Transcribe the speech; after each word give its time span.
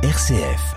RCF. 0.00 0.76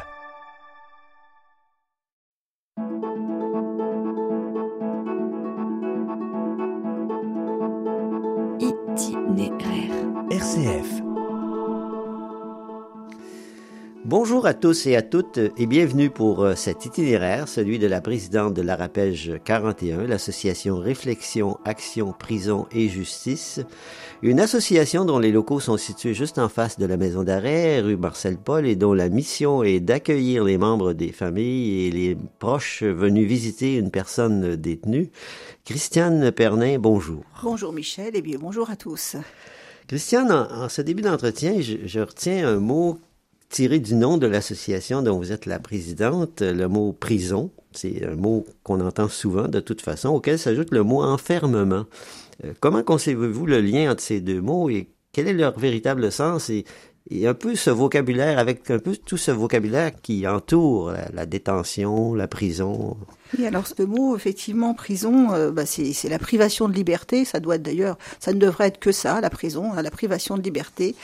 Itinéraire. 8.59 9.93
RCF. 10.31 11.01
Bonjour 14.03 14.47
à 14.47 14.55
tous 14.55 14.87
et 14.87 14.95
à 14.95 15.03
toutes 15.03 15.37
et 15.37 15.67
bienvenue 15.67 16.09
pour 16.09 16.43
euh, 16.43 16.55
cet 16.55 16.85
itinéraire, 16.85 17.47
celui 17.47 17.77
de 17.77 17.85
la 17.85 18.01
présidente 18.01 18.55
de 18.55 18.63
l'Arapège 18.63 19.39
41, 19.45 20.07
l'association 20.07 20.79
Réflexion, 20.79 21.59
Action, 21.63 22.11
Prison 22.11 22.65
et 22.71 22.89
Justice, 22.89 23.61
une 24.23 24.39
association 24.39 25.03
dont 25.03 25.17
les 25.17 25.31
locaux 25.31 25.59
sont 25.59 25.77
situés 25.77 26.13
juste 26.13 26.37
en 26.37 26.47
face 26.47 26.77
de 26.77 26.85
la 26.85 26.95
maison 26.95 27.23
d'arrêt, 27.23 27.81
rue 27.81 27.97
Marcel 27.97 28.37
Paul, 28.37 28.67
et 28.67 28.75
dont 28.75 28.93
la 28.93 29.09
mission 29.09 29.63
est 29.63 29.79
d'accueillir 29.79 30.43
les 30.43 30.59
membres 30.59 30.93
des 30.93 31.11
familles 31.11 31.87
et 31.87 31.91
les 31.91 32.17
proches 32.37 32.83
venus 32.83 33.27
visiter 33.27 33.75
une 33.75 33.89
personne 33.89 34.55
détenue. 34.55 35.09
Christiane 35.65 36.31
Pernin, 36.31 36.77
bonjour. 36.77 37.23
Bonjour 37.41 37.73
Michel 37.73 38.15
et 38.15 38.21
bien 38.21 38.37
bonjour 38.39 38.69
à 38.69 38.75
tous. 38.75 39.15
Christiane, 39.87 40.31
en, 40.31 40.69
ce 40.69 40.83
début 40.83 41.01
d'entretien, 41.01 41.59
je, 41.59 41.77
je 41.85 41.99
retiens 41.99 42.47
un 42.47 42.59
mot 42.59 42.99
tiré 43.49 43.79
du 43.79 43.95
nom 43.95 44.17
de 44.17 44.27
l'association 44.27 45.01
dont 45.01 45.17
vous 45.17 45.31
êtes 45.31 45.47
la 45.47 45.59
présidente, 45.59 46.41
le 46.41 46.67
mot 46.67 46.93
prison. 46.93 47.49
C'est 47.73 48.05
un 48.05 48.15
mot 48.15 48.45
qu'on 48.63 48.81
entend 48.81 49.09
souvent 49.09 49.47
de 49.47 49.59
toute 49.59 49.81
façon, 49.81 50.09
auquel 50.09 50.37
s'ajoute 50.37 50.71
le 50.71 50.83
mot 50.83 51.01
enfermement. 51.01 51.85
Euh, 52.43 52.53
comment 52.59 52.83
concevez-vous 52.83 53.45
le 53.45 53.61
lien 53.61 53.91
entre 53.91 54.01
ces 54.01 54.21
deux 54.21 54.41
mots 54.41 54.69
et 54.69 54.89
quel 55.11 55.27
est 55.27 55.33
leur 55.33 55.57
véritable 55.59 56.11
sens 56.11 56.49
et, 56.49 56.65
un 57.25 57.33
peu 57.33 57.55
ce 57.55 57.69
vocabulaire, 57.69 58.39
avec 58.39 58.69
un 58.71 58.79
peu 58.79 58.95
tout 58.95 59.17
ce 59.17 59.31
vocabulaire 59.31 59.91
qui 60.01 60.25
entoure 60.27 60.93
la, 61.13 61.25
détention, 61.25 62.13
la 62.13 62.27
prison? 62.27 62.95
Oui, 63.37 63.45
alors 63.45 63.67
ce 63.67 63.83
mot, 63.83 64.15
effectivement, 64.15 64.73
prison, 64.73 65.33
euh, 65.33 65.51
bah, 65.51 65.65
c'est 65.65 66.07
la 66.07 66.19
privation 66.19 66.69
de 66.69 66.73
liberté. 66.73 67.25
Ça 67.25 67.41
doit 67.41 67.57
d'ailleurs, 67.57 67.97
ça 68.19 68.31
ne 68.31 68.39
devrait 68.39 68.67
être 68.67 68.79
que 68.79 68.93
ça, 68.93 69.19
la 69.19 69.29
prison, 69.29 69.73
hein, 69.73 69.81
la 69.81 69.91
privation 69.91 70.37
de 70.37 70.41
liberté. 70.41 70.95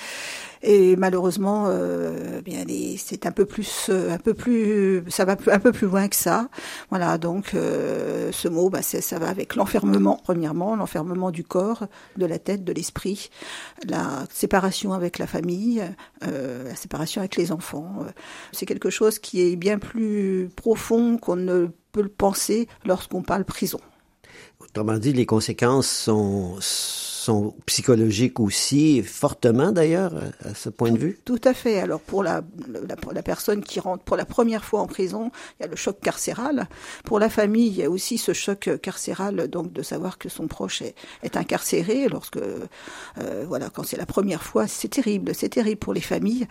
Et 0.61 0.95
malheureusement, 0.95 1.66
euh, 1.67 2.41
bien 2.41 2.66
c'est 2.97 3.25
un 3.25 3.31
peu 3.31 3.45
plus, 3.45 3.88
euh, 3.89 4.11
un 4.11 4.17
peu 4.17 4.33
plus, 4.33 5.03
ça 5.09 5.25
va 5.25 5.38
un 5.47 5.59
peu 5.59 5.72
plus 5.72 5.88
loin 5.88 6.08
que 6.08 6.16
ça. 6.16 6.49
Voilà, 6.89 7.17
donc 7.17 7.53
euh, 7.53 8.31
ce 8.31 8.47
mot, 8.47 8.69
bah, 8.69 8.81
ça 8.81 9.19
va 9.19 9.30
avec 9.30 9.55
l'enfermement. 9.55 10.19
Premièrement, 10.23 10.75
l'enfermement 10.75 11.31
du 11.31 11.44
corps, 11.44 11.88
de 12.17 12.25
la 12.25 12.39
tête, 12.39 12.64
de 12.64 12.73
l'esprit, 12.73 13.30
la 13.88 14.25
séparation 14.31 14.94
avec 14.94 15.19
la 15.19 15.27
famille, 15.27 15.83
la 16.22 16.75
séparation 16.75 17.21
avec 17.21 17.36
les 17.36 17.52
enfants. 17.52 18.05
C'est 18.52 18.66
quelque 18.66 18.89
chose 18.89 19.19
qui 19.19 19.42
est 19.42 19.55
bien 19.55 19.80
plus 19.80 20.49
profond 20.55 21.17
qu'on 21.17 21.36
ne 21.36 21.67
peut 21.92 22.02
le 22.02 22.09
penser 22.09 22.67
lorsqu'on 22.86 23.21
parle 23.21 23.45
prison. 23.45 23.80
Autrement 24.59 24.97
dit, 24.97 25.14
les 25.14 25.25
conséquences 25.25 25.88
sont 25.88 26.58
sont 27.28 27.53
psychologiques 27.66 28.39
aussi, 28.39 29.03
fortement 29.03 29.73
d'ailleurs, 29.73 30.14
à 30.45 30.53
ce 30.53 30.70
point 30.70 30.92
de 30.92 30.97
vue? 30.97 31.20
Tout 31.25 31.42
à 31.44 31.53
fait. 31.53 31.80
Alors 31.80 32.00
pour 32.00 32.23
la, 32.23 32.42
la, 33.14 33.23
personne 33.23 33.61
qui 33.64 33.81
rentre 33.81 34.03
pour 34.03 34.16
la 34.16 34.23
première 34.25 34.64
fois 34.64 34.80
en 34.80 34.88
prison, 34.88 35.30
il 35.59 35.64
y 35.64 35.66
a 35.66 35.70
le 35.70 35.75
choc 35.75 36.00
carcéral. 36.02 36.67
Pour 37.03 37.20
la 37.20 37.30
famille, 37.30 37.67
il 37.67 37.75
y 37.75 37.83
a 37.83 37.89
aussi 37.89 38.17
ce 38.17 38.31
choc 38.31 38.70
carcéral, 38.81 39.50
donc 39.50 39.73
de 39.73 39.81
savoir 39.81 40.17
que 40.17 40.30
son 40.30 40.48
proche 40.48 40.81
est, 40.81 40.95
est 41.22 41.36
incarcéré. 41.36 42.08
Lorsque, 42.08 42.38
euh, 42.38 43.45
voilà, 43.45 43.70
quand 43.70 43.83
c'est 43.83 43.98
la 43.98 44.05
première 44.05 44.44
fois, 44.44 44.66
c'est 44.67 44.88
terrible. 44.88 45.36
C'est 45.36 45.50
terrible 45.50 45.80
pour 45.80 45.94
les 45.94 46.02
familles 46.02 46.48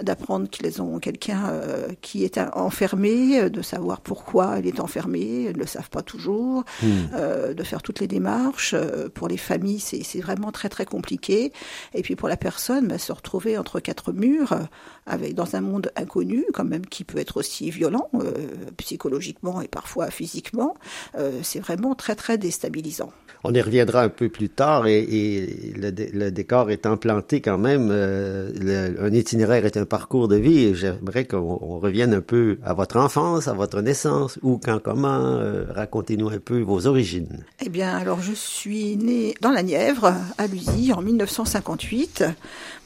d'apprendre 0.00 0.48
qu'ils 0.48 0.80
ont 0.80 1.00
quelqu'un 1.00 1.48
euh, 1.48 1.88
qui 2.02 2.24
est 2.24 2.38
enfermé, 2.54 3.50
de 3.50 3.62
savoir 3.62 4.00
pourquoi 4.00 4.60
il 4.60 4.66
est 4.68 4.78
enfermé, 4.78 5.46
ils 5.48 5.56
ne 5.56 5.58
le 5.58 5.66
savent 5.66 5.90
pas 5.90 6.02
toujours, 6.02 6.62
hmm. 6.82 6.88
euh, 7.14 7.52
de 7.52 7.62
faire 7.64 7.82
toutes 7.82 7.98
les 7.98 8.06
démarches. 8.06 8.76
Pour 9.14 9.26
les 9.26 9.36
familles, 9.36 9.80
c'est 9.80 10.19
vraiment 10.20 10.52
très 10.52 10.68
très 10.68 10.84
compliqué. 10.84 11.52
Et 11.94 12.02
puis 12.02 12.16
pour 12.16 12.28
la 12.28 12.36
personne, 12.36 12.88
bah, 12.88 12.98
se 12.98 13.12
retrouver 13.12 13.58
entre 13.58 13.80
quatre 13.80 14.12
murs, 14.12 14.52
euh, 14.52 14.60
avec 15.06 15.34
dans 15.34 15.56
un 15.56 15.60
monde 15.60 15.90
inconnu, 15.96 16.44
quand 16.52 16.64
même, 16.64 16.86
qui 16.86 17.04
peut 17.04 17.18
être 17.18 17.38
aussi 17.38 17.70
violent 17.70 18.08
euh, 18.14 18.32
psychologiquement 18.76 19.60
et 19.60 19.68
parfois 19.68 20.10
physiquement, 20.10 20.74
euh, 21.18 21.40
c'est 21.42 21.60
vraiment 21.60 21.94
très 21.94 22.14
très 22.14 22.38
déstabilisant. 22.38 23.12
On 23.42 23.54
y 23.54 23.60
reviendra 23.62 24.02
un 24.02 24.10
peu 24.10 24.28
plus 24.28 24.50
tard 24.50 24.86
et, 24.86 24.98
et 24.98 25.72
le, 25.74 25.90
le, 26.12 26.30
décor 26.30 26.70
est 26.70 26.84
implanté 26.84 27.40
quand 27.40 27.56
même. 27.56 27.88
Le, 27.88 28.96
un 29.00 29.12
itinéraire 29.12 29.64
est 29.64 29.78
un 29.78 29.86
parcours 29.86 30.28
de 30.28 30.36
vie 30.36 30.64
et 30.66 30.74
j'aimerais 30.74 31.24
qu'on 31.24 31.78
revienne 31.78 32.12
un 32.12 32.20
peu 32.20 32.58
à 32.62 32.74
votre 32.74 32.98
enfance, 32.98 33.48
à 33.48 33.54
votre 33.54 33.80
naissance, 33.80 34.38
où, 34.42 34.58
quand, 34.58 34.78
comment. 34.82 35.40
Racontez-nous 35.70 36.28
un 36.28 36.38
peu 36.38 36.60
vos 36.60 36.86
origines. 36.86 37.44
Eh 37.64 37.70
bien, 37.70 37.96
alors 37.96 38.20
je 38.20 38.32
suis 38.32 38.96
née 38.96 39.34
dans 39.40 39.50
la 39.50 39.62
Nièvre 39.62 40.09
à 40.38 40.46
Luzy 40.46 40.92
en 40.92 41.02
1958. 41.02 42.24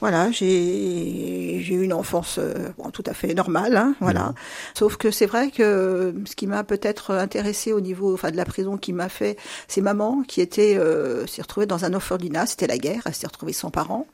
Voilà, 0.04 0.30
j'ai 0.30 1.56
eu 1.56 1.82
une 1.82 1.94
enfance 1.94 2.36
euh, 2.38 2.68
tout 2.92 3.02
à 3.06 3.14
fait 3.14 3.32
normale, 3.32 3.74
hein, 3.74 3.94
voilà. 4.00 4.34
Sauf 4.74 4.98
que 4.98 5.10
c'est 5.10 5.24
vrai 5.24 5.50
que 5.50 6.14
ce 6.26 6.36
qui 6.36 6.46
m'a 6.46 6.62
peut-être 6.62 7.12
intéressé 7.12 7.72
au 7.72 7.80
niveau, 7.80 8.12
enfin 8.12 8.30
de 8.30 8.36
la 8.36 8.44
prison, 8.44 8.76
qui 8.76 8.92
m'a 8.92 9.08
fait, 9.08 9.38
c'est 9.66 9.80
maman 9.80 10.22
qui 10.22 10.42
était 10.42 10.76
euh, 10.76 11.26
s'est 11.26 11.40
retrouvée 11.40 11.64
dans 11.64 11.86
un 11.86 11.94
orphelinat, 11.94 12.44
c'était 12.44 12.66
la 12.66 12.76
guerre, 12.76 13.00
elle 13.06 13.14
s'est 13.14 13.26
retrouvée 13.26 13.54
sans 13.54 13.70
parents, 13.70 14.06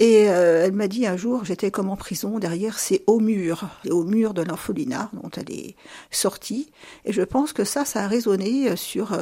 et 0.00 0.28
euh, 0.28 0.66
elle 0.66 0.72
m'a 0.72 0.86
dit 0.86 1.06
un 1.06 1.16
jour, 1.16 1.46
j'étais 1.46 1.70
comme 1.70 1.88
en 1.88 1.96
prison 1.96 2.38
derrière 2.38 2.78
ces 2.78 3.02
hauts 3.06 3.20
murs, 3.20 3.70
les 3.84 3.90
hauts 3.90 4.04
murs 4.04 4.34
de 4.34 4.42
l'orphelinat 4.42 5.08
dont 5.14 5.30
elle 5.34 5.50
est 5.50 5.76
sortie, 6.10 6.70
et 7.06 7.12
je 7.14 7.22
pense 7.22 7.54
que 7.54 7.64
ça, 7.64 7.86
ça 7.86 8.04
a 8.04 8.06
résonné 8.06 8.76
sur 8.76 9.16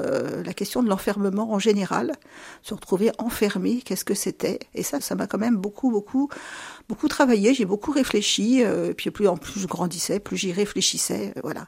la 0.45 0.55
question 0.55 0.83
de 0.83 0.89
l'enfermement 0.89 1.53
en 1.53 1.61
général, 1.61 2.15
se 2.63 2.75
retrouver 2.75 3.13
enfermé, 3.19 3.81
qu'est-ce 3.85 4.05
que 4.05 4.15
c'était, 4.15 4.59
et 4.75 4.83
ça, 4.83 5.01
ça 5.01 5.15
m'a 5.15 5.29
quand 5.29 5.39
même 5.39 5.57
beaucoup 5.57 5.71
beaucoup, 5.71 6.00
beaucoup 6.01 6.29
travaillé, 7.09 7.55
j'ai 7.55 7.65
beaucoup 7.65 7.93
réfléchi, 7.93 8.63
euh, 8.65 8.93
puis 8.95 9.11
plus 9.11 9.29
en 9.29 9.37
plus 9.37 9.61
je 9.61 9.67
grandissais, 9.67 10.21
plus 10.21 10.37
j'y 10.37 10.53
réfléchissais, 10.53 11.33
euh, 11.37 11.41
voilà. 11.43 11.67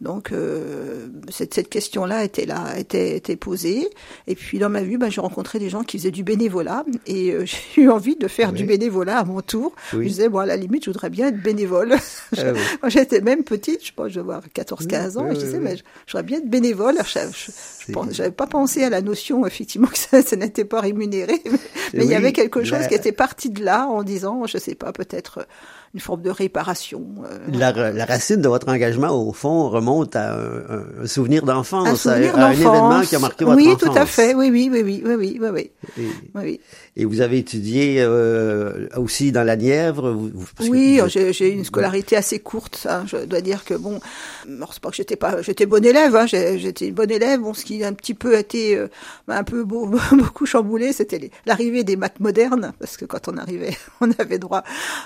Donc 0.00 0.30
euh, 0.30 1.08
cette, 1.28 1.54
cette 1.54 1.68
question-là 1.68 2.24
était 2.24 2.46
là, 2.46 2.78
était, 2.78 3.16
était 3.16 3.36
posée. 3.36 3.88
Et 4.26 4.34
puis 4.34 4.58
dans 4.58 4.70
ma 4.70 4.82
vie, 4.82 4.96
ben, 4.96 5.10
j'ai 5.10 5.20
rencontré 5.20 5.58
des 5.58 5.68
gens 5.68 5.82
qui 5.82 5.98
faisaient 5.98 6.12
du 6.12 6.22
bénévolat 6.22 6.84
et 7.06 7.32
euh, 7.32 7.44
j'ai 7.74 7.82
eu 7.82 7.90
envie 7.90 8.16
de 8.16 8.28
faire 8.28 8.52
du 8.52 8.64
bénévolat 8.64 9.18
à 9.18 9.24
mon 9.24 9.40
tour. 9.40 9.74
Je 9.92 9.98
disais 9.98 10.28
bon 10.28 10.38
à 10.38 10.46
la 10.46 10.56
limite, 10.56 10.84
je 10.84 10.90
voudrais 10.90 11.10
bien 11.10 11.28
être 11.28 11.42
bénévole. 11.42 11.96
Ah 12.36 12.42
Quand 12.80 12.88
j'étais 12.90 13.20
même 13.20 13.42
petite, 13.42 13.84
je 13.84 13.92
pense, 13.92 14.08
je 14.08 14.14
vais 14.14 14.20
avoir 14.20 14.42
14-15 14.54 15.18
ans, 15.18 15.30
et 15.30 15.34
je 15.34 15.40
disais 15.40 15.58
mais 15.58 15.76
j'aurais 16.06 16.22
bien 16.22 16.38
être 16.38 16.48
bénévole. 16.48 16.96
Je 17.06 17.92
n'avais 17.92 18.30
pas 18.30 18.46
pensé 18.46 18.84
à 18.84 18.90
la 18.90 19.00
notion 19.00 19.46
effectivement 19.46 19.88
que 19.88 19.98
ça, 19.98 20.22
ça 20.22 20.36
n'était 20.36 20.64
pas 20.64 20.80
rémunéré, 20.80 21.42
mais 21.94 22.04
il 22.04 22.10
y 22.10 22.14
avait 22.14 22.32
quelque 22.32 22.64
chose 22.64 22.86
qui 22.86 22.94
était 22.94 23.12
parti 23.12 23.50
de 23.50 23.64
là 23.64 23.86
en 23.86 24.02
disant, 24.02 24.46
je 24.46 24.57
sais 24.58 24.74
pas, 24.74 24.92
peut-être 24.92 25.46
une 25.94 26.00
forme 26.00 26.22
de 26.22 26.30
réparation. 26.30 27.04
Euh, 27.24 27.38
la, 27.52 27.72
la, 27.92 28.04
racine 28.04 28.40
de 28.42 28.48
votre 28.48 28.68
engagement, 28.68 29.10
au 29.10 29.32
fond, 29.32 29.68
remonte 29.68 30.16
à 30.16 30.34
un, 30.34 31.02
un 31.02 31.06
souvenir 31.06 31.44
d'enfance, 31.44 32.06
à, 32.06 32.14
un 32.14 32.52
événement 32.52 33.00
qui 33.02 33.16
a 33.16 33.18
marqué 33.18 33.44
votre 33.44 33.56
oui, 33.56 33.68
enfance. 33.68 33.82
Oui, 33.82 33.88
tout 33.88 33.98
à 33.98 34.06
fait. 34.06 34.34
Oui, 34.34 34.50
oui, 34.50 34.68
oui, 34.70 34.82
oui, 34.82 35.02
oui, 35.04 35.70
oui, 35.96 36.10
oui. 36.34 36.60
Et 36.96 37.04
vous 37.04 37.20
avez 37.20 37.38
étudié 37.38 37.96
euh, 38.00 38.88
aussi 38.96 39.32
dans 39.32 39.44
la 39.44 39.56
Nièvre 39.56 40.10
vous, 40.10 40.46
Oui, 40.68 41.00
j'ai 41.08 41.48
une 41.48 41.64
scolarité 41.64 42.16
assez 42.16 42.38
courte. 42.38 42.86
Hein. 42.90 43.04
Je 43.06 43.24
dois 43.24 43.40
dire 43.40 43.64
que 43.64 43.74
bon, 43.74 44.00
c'est 44.44 44.80
pas 44.80 44.90
que 44.90 44.96
j'étais 44.96 45.16
pas, 45.16 45.40
j'étais 45.42 45.66
bonne 45.66 45.84
élève. 45.84 46.14
Hein. 46.16 46.26
J'étais 46.26 46.88
une 46.88 46.94
bonne 46.94 47.10
élève. 47.10 47.40
Bon, 47.40 47.54
ce 47.54 47.64
qui 47.64 47.82
a 47.82 47.88
un 47.88 47.92
petit 47.92 48.14
peu 48.14 48.36
été 48.36 48.76
euh, 48.76 48.88
un 49.28 49.44
peu 49.44 49.64
beau, 49.64 49.86
beaucoup 50.12 50.46
chamboulé, 50.46 50.92
c'était 50.92 51.30
l'arrivée 51.46 51.84
des 51.84 51.96
maths 51.96 52.20
modernes, 52.20 52.72
parce 52.78 52.96
que 52.96 53.04
quand 53.04 53.28
on 53.28 53.36
arrivait, 53.36 53.76
on 54.00 54.10
avait 54.18 54.38
droit, 54.38 54.64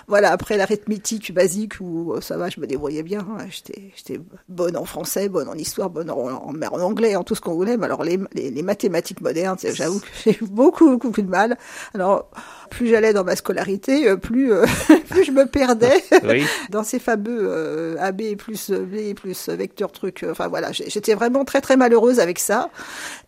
voilà, 0.09 0.33
après 0.33 0.57
l'arithmétique 0.73 1.33
basique 1.35 1.75
où 1.81 2.15
ça 2.21 2.37
va, 2.37 2.49
je 2.49 2.61
me 2.61 2.67
débrouillais 2.67 3.03
bien. 3.03 3.21
Hein. 3.21 3.47
J'étais 3.51 4.21
bonne 4.49 4.77
en 4.77 4.85
français, 4.85 5.29
bonne 5.29 5.49
en 5.49 5.55
histoire, 5.55 5.91
bonne 5.91 6.11
en, 6.11 6.17
en, 6.17 6.81
anglais, 6.81 7.17
en 7.17 7.25
tout 7.25 7.35
ce 7.35 7.41
qu'on 7.41 7.55
voulait. 7.55 7.77
Mais 7.77 7.87
alors 7.87 8.05
les, 8.05 8.19
les, 8.33 8.51
les 8.51 8.63
mathématiques 8.63 9.21
modernes, 9.21 9.59
j'avoue 9.63 10.01
que 10.01 10.07
j'ai 10.25 10.33
eu 10.33 10.47
beaucoup, 10.47 10.97
beaucoup 10.97 11.23
de 11.23 11.29
mal. 11.29 11.59
Alors, 11.95 12.31
plus 12.73 12.89
j'allais 12.89 13.13
dans 13.13 13.25
ma 13.25 13.37
scolarité, 13.37 14.09
euh, 14.09 14.17
plus, 14.17 14.53
euh, 14.53 14.65
plus 15.11 15.25
je 15.25 15.31
me 15.31 15.47
perdais 15.47 16.03
dans 16.71 16.83
ces 16.83 16.99
fameux 16.99 17.41
euh, 17.43 17.97
AB 18.01 18.37
plus 18.37 18.71
B 18.71 19.15
plus 19.15 19.49
vecteur 19.51 19.93
truc. 19.93 20.25
Enfin 20.29 20.49
voilà, 20.49 20.73
j'étais 20.73 21.15
vraiment 21.15 21.45
très 21.45 21.61
très 21.61 21.77
malheureuse 21.77 22.19
avec 22.19 22.39
ça. 22.39 22.71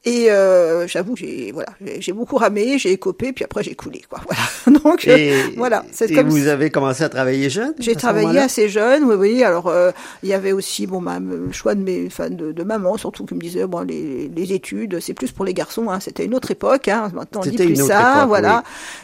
Et 0.04 0.28
j'avoue, 0.86 1.16
j'ai 1.16 1.52
voilà, 1.52 1.68
j'ai 1.98 2.12
beaucoup 2.12 2.36
ramé, 2.36 2.78
j'ai 2.78 2.92
écopé, 2.92 3.32
puis 3.32 3.44
après 3.44 3.62
j'ai 3.62 3.74
coulé 3.74 4.02
quoi. 4.08 4.20
Voilà. 4.64 4.80
Donc 4.80 5.08
voilà. 5.56 5.84
C'est 5.92 6.12
comme 6.12 6.28
vous 6.28 6.48
avez 6.48 6.70
commencé 6.70 7.04
à 7.04 7.08
travailler 7.08 7.33
jeune. 7.50 7.74
J'ai 7.78 7.94
travaillé 7.94 8.38
assez 8.38 8.68
jeune, 8.68 9.04
oui 9.04 9.14
oui. 9.14 9.44
Alors 9.44 9.72
il 10.22 10.28
y 10.28 10.32
avait 10.32 10.52
aussi 10.52 10.86
bon 10.86 11.00
ma, 11.00 11.18
le 11.18 11.52
choix 11.52 11.74
de 11.74 11.82
mes, 11.82 12.06
enfin 12.06 12.30
de, 12.30 12.52
de, 12.52 12.62
maman 12.62 12.96
surtout 12.96 13.24
qui 13.24 13.34
me 13.34 13.40
disait 13.40 13.66
bon 13.66 13.80
les, 13.80 14.28
les 14.28 14.52
études 14.52 15.00
c'est 15.00 15.14
plus 15.14 15.32
pour 15.32 15.44
les 15.44 15.54
garçons. 15.54 15.90
Hein. 15.90 16.00
C'était 16.00 16.24
une 16.24 16.34
autre 16.34 16.50
époque. 16.50 16.88
Hein. 16.88 17.10
Maintenant 17.14 17.40
on 17.44 17.48
dit 17.48 17.56
plus 17.56 17.76
ça, 17.76 18.24
voilà. 18.26 18.62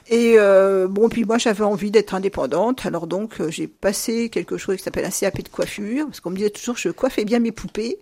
Et 0.09 0.21
Et 0.21 0.35
euh, 0.39 0.87
bon, 0.87 1.09
puis 1.09 1.25
moi 1.25 1.39
j'avais 1.39 1.65
envie 1.65 1.91
d'être 1.91 2.15
indépendante, 2.15 2.85
alors 2.85 3.07
donc 3.07 3.41
euh, 3.41 3.51
j'ai 3.51 3.67
passé 3.67 4.29
quelque 4.29 4.59
chose 4.59 4.77
qui 4.77 4.83
s'appelle 4.83 5.07
un 5.07 5.11
CAP 5.11 5.43
de 5.43 5.49
coiffure, 5.49 6.07
parce 6.07 6.21
qu'on 6.21 6.31
me 6.31 6.37
disait 6.37 6.51
toujours 6.51 6.77
je 6.77 6.91
coiffais 6.91 7.25
bien 7.25 7.41
mes 7.41 7.53
poupées. 7.53 7.99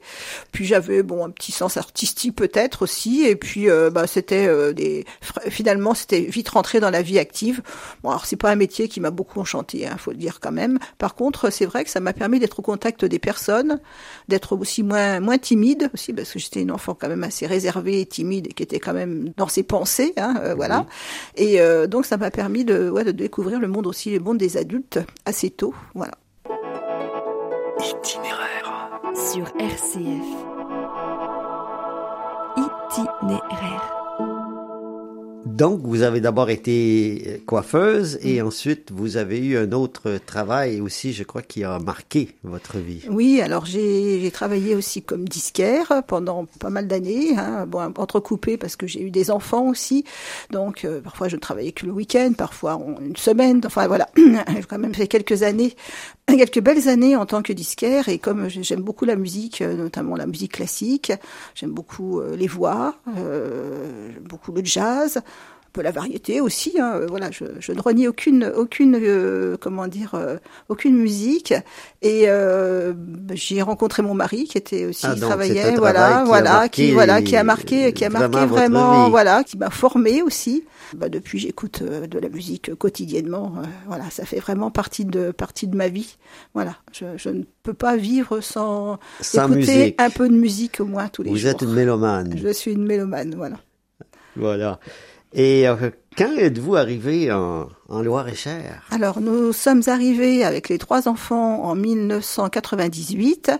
Puis 0.53 0.67
j'avais 0.67 1.03
bon 1.03 1.25
un 1.25 1.31
petit 1.31 1.53
sens 1.53 1.77
artistique 1.77 2.35
peut-être 2.35 2.83
aussi, 2.83 3.25
et 3.25 3.37
puis 3.37 3.71
euh, 3.71 3.89
bah, 3.89 4.07
c'était 4.07 4.75
des 4.75 5.07
finalement 5.49 5.95
c'était 5.95 6.21
vite 6.21 6.49
rentré 6.49 6.81
dans 6.81 6.91
la 6.91 7.03
vie 7.03 7.19
active. 7.19 7.63
Bon 8.03 8.11
alors 8.11 8.27
c'est 8.27 8.37
pas 8.37 8.51
un 8.51 8.57
métier 8.57 8.89
qui 8.89 9.01
m'a 9.01 9.11
beaucoup 9.11 9.41
enchanté, 9.41 9.87
hein, 9.87 9.97
faut 9.97 10.11
le 10.11 10.18
dire 10.19 10.41
quand 10.41 10.53
même. 10.53 10.79
Par 10.99 11.15
contre 11.15 11.51
c'est 11.51 11.67
vrai 11.67 11.85
que 11.85 11.91
ça 11.91 12.01
m'a 12.01 12.13
permis 12.13 12.39
d'être 12.39 12.59
au 12.59 12.63
contact 12.63 13.05
des 13.05 13.19
personnes, 13.19 13.81
d'être 14.29 14.57
aussi 14.57 14.83
moins 14.83 15.21
moins 15.21 15.39
timide 15.39 15.91
aussi 15.95 16.13
parce 16.13 16.33
que 16.33 16.39
j'étais 16.39 16.61
une 16.61 16.73
enfant 16.73 16.95
quand 16.95 17.09
même 17.09 17.25
assez 17.25 17.47
réservée 17.47 18.01
et 18.01 18.07
timide 18.07 18.49
et 18.49 18.53
qui 18.53 18.63
était 18.63 18.81
quand 18.81 18.95
même 18.95 19.33
dans 19.37 19.49
ses 19.49 19.63
pensées, 19.63 20.13
hein, 20.17 20.55
voilà. 20.57 20.87
Et 21.37 21.59
donc 21.89 22.05
ça 22.05 22.17
m'a 22.17 22.31
permis 22.31 22.65
de, 22.65 22.91
ouais, 22.91 23.05
de 23.05 23.13
découvrir 23.13 23.61
le 23.61 23.69
monde 23.69 23.87
aussi, 23.87 24.11
le 24.11 24.21
monde 24.21 24.39
des 24.39 24.57
adultes 24.57 24.99
assez 25.25 25.51
tôt. 25.51 25.75
Voilà. 25.95 26.13
Itinéraire. 27.79 28.91
Sur 29.15 29.47
RCF. 29.59 30.27
Itinéraire. 32.57 33.98
Donc, 35.59 35.81
vous 35.83 36.03
avez 36.03 36.21
d'abord 36.21 36.51
été 36.51 37.43
coiffeuse 37.45 38.21
et 38.23 38.41
ensuite 38.43 38.93
vous 38.93 39.17
avez 39.17 39.45
eu 39.45 39.59
un 39.59 39.73
autre 39.73 40.21
travail 40.25 40.81
aussi, 40.81 41.13
je 41.13 41.25
crois, 41.25 41.43
qui 41.43 41.65
a 41.65 41.81
marqué 41.81 42.37
votre 42.45 42.79
vie. 42.79 43.03
Oui, 43.11 43.41
alors 43.41 43.67
j'ai 43.67 44.31
travaillé 44.33 44.77
aussi 44.77 45.03
comme 45.03 45.29
disquaire 45.29 46.05
pendant 46.07 46.47
pas 46.61 46.71
mal 46.71 46.87
d'années, 46.87 47.37
hein, 47.37 47.67
bon, 47.67 47.93
entrecoupé 47.97 48.57
parce 48.57 48.77
que 48.77 48.87
j'ai 48.87 49.03
eu 49.03 49.11
des 49.11 49.33
enfants 49.33 49.69
aussi. 49.69 50.05
Donc, 50.53 50.85
euh, 50.85 51.01
parfois 51.01 51.27
je 51.27 51.35
ne 51.35 51.41
travaillais 51.41 51.73
que 51.73 51.87
le 51.87 51.93
week-end, 51.93 52.35
parfois 52.39 52.81
une 53.01 53.17
semaine. 53.17 53.61
Enfin 53.67 53.89
voilà, 53.89 54.09
j'ai 54.17 54.63
quand 54.63 54.79
même 54.79 54.95
fait 54.95 55.09
quelques 55.09 55.43
années, 55.43 55.75
quelques 56.37 56.61
belles 56.61 56.89
années 56.89 57.17
en 57.17 57.27
tant 57.27 57.43
que 57.43 57.53
disquaire. 57.53 58.09
Et 58.09 58.19
comme 58.19 58.49
j'aime 58.49 58.83
beaucoup 58.83 59.05
la 59.05 59.17
musique, 59.17 59.61
euh, 59.63 59.75
notamment 59.75 60.15
la 60.15 60.27
musique 60.27 60.53
classique, 60.53 61.13
j'aime 61.57 61.73
beaucoup 61.73 62.21
euh, 62.21 62.37
les 62.37 62.47
voix, 62.47 62.95
euh, 63.17 64.11
beaucoup 64.23 64.53
le 64.53 64.65
jazz 64.65 65.21
peu 65.79 65.85
la 65.85 65.93
variété 65.93 66.41
aussi. 66.41 66.75
Hein, 66.81 66.95
euh, 66.97 67.07
voilà, 67.09 67.31
je, 67.31 67.45
je, 67.61 67.71
ne 67.71 67.81
renie 67.81 68.09
aucune, 68.09 68.53
aucune, 68.57 68.99
euh, 69.01 69.57
comment 69.61 69.87
dire, 69.87 70.15
euh, 70.15 70.37
aucune 70.69 70.97
musique. 70.97 71.55
Et 72.03 72.25
euh, 72.27 72.95
j'ai 73.33 73.63
rencontré 73.63 74.03
mon 74.03 74.15
mari 74.15 74.45
qui 74.45 74.59
était 74.59 74.87
aussi 74.87 75.07
ah, 75.07 75.15
travaillait, 75.15 75.77
voilà, 75.77 76.23
qui 76.23 76.27
voilà, 76.27 76.69
qui 76.69 76.91
voilà, 76.91 77.23
qui 77.23 77.37
a 77.37 77.45
marqué, 77.45 77.93
qui 77.93 78.05
a 78.05 78.11
marqué 78.11 78.45
vraiment, 78.47 79.09
voilà, 79.09 79.45
qui 79.45 79.57
m'a 79.57 79.71
formé 79.71 80.21
aussi. 80.21 80.65
Bah, 80.97 81.09
depuis, 81.09 81.39
j'écoute 81.39 81.83
de 81.83 82.19
la 82.19 82.29
musique 82.29 82.75
quotidiennement. 82.75 83.53
voilà, 83.87 84.11
ça 84.11 84.25
fait 84.25 84.41
vraiment 84.41 84.73
partie 84.73 85.05
de 85.05 85.31
partie 85.31 85.69
de 85.69 85.77
ma 85.77 85.89
vie. 85.89 86.17
Voilà, 86.55 86.75
je, 86.93 87.07
je 87.17 87.29
ne 87.29 87.45
peux 87.63 87.75
pas 87.75 87.97
vivre 87.97 88.41
sans, 88.41 88.99
sans 89.21 89.45
écouter 89.45 89.79
musique. 89.79 90.01
un 90.01 90.11
peu 90.11 90.29
de 90.29 90.35
musique 90.35 90.81
au 90.81 90.87
moins 90.87 91.07
tous 91.09 91.23
les 91.23 91.31
Vous 91.31 91.37
jours. 91.37 91.51
Vous 91.51 91.55
êtes 91.55 91.63
une 91.63 91.75
mélomane. 91.75 92.35
Je 92.37 92.53
suis 92.53 92.73
une 92.73 92.85
mélomane, 92.85 93.35
voilà. 93.37 93.59
Voilà. 94.37 94.79
Et 95.33 95.69
euh, 95.69 95.91
quand 96.17 96.37
êtes-vous 96.37 96.77
arrivé 96.77 97.31
en, 97.31 97.69
en 97.89 98.03
Loire-et-Cher 98.03 98.87
Alors, 98.91 99.21
nous 99.21 99.53
sommes 99.53 99.83
arrivés 99.87 100.45
avec 100.45 100.69
les 100.69 100.79
trois 100.79 101.09
enfants 101.09 101.65
en 101.65 101.75
1998. 101.75 103.53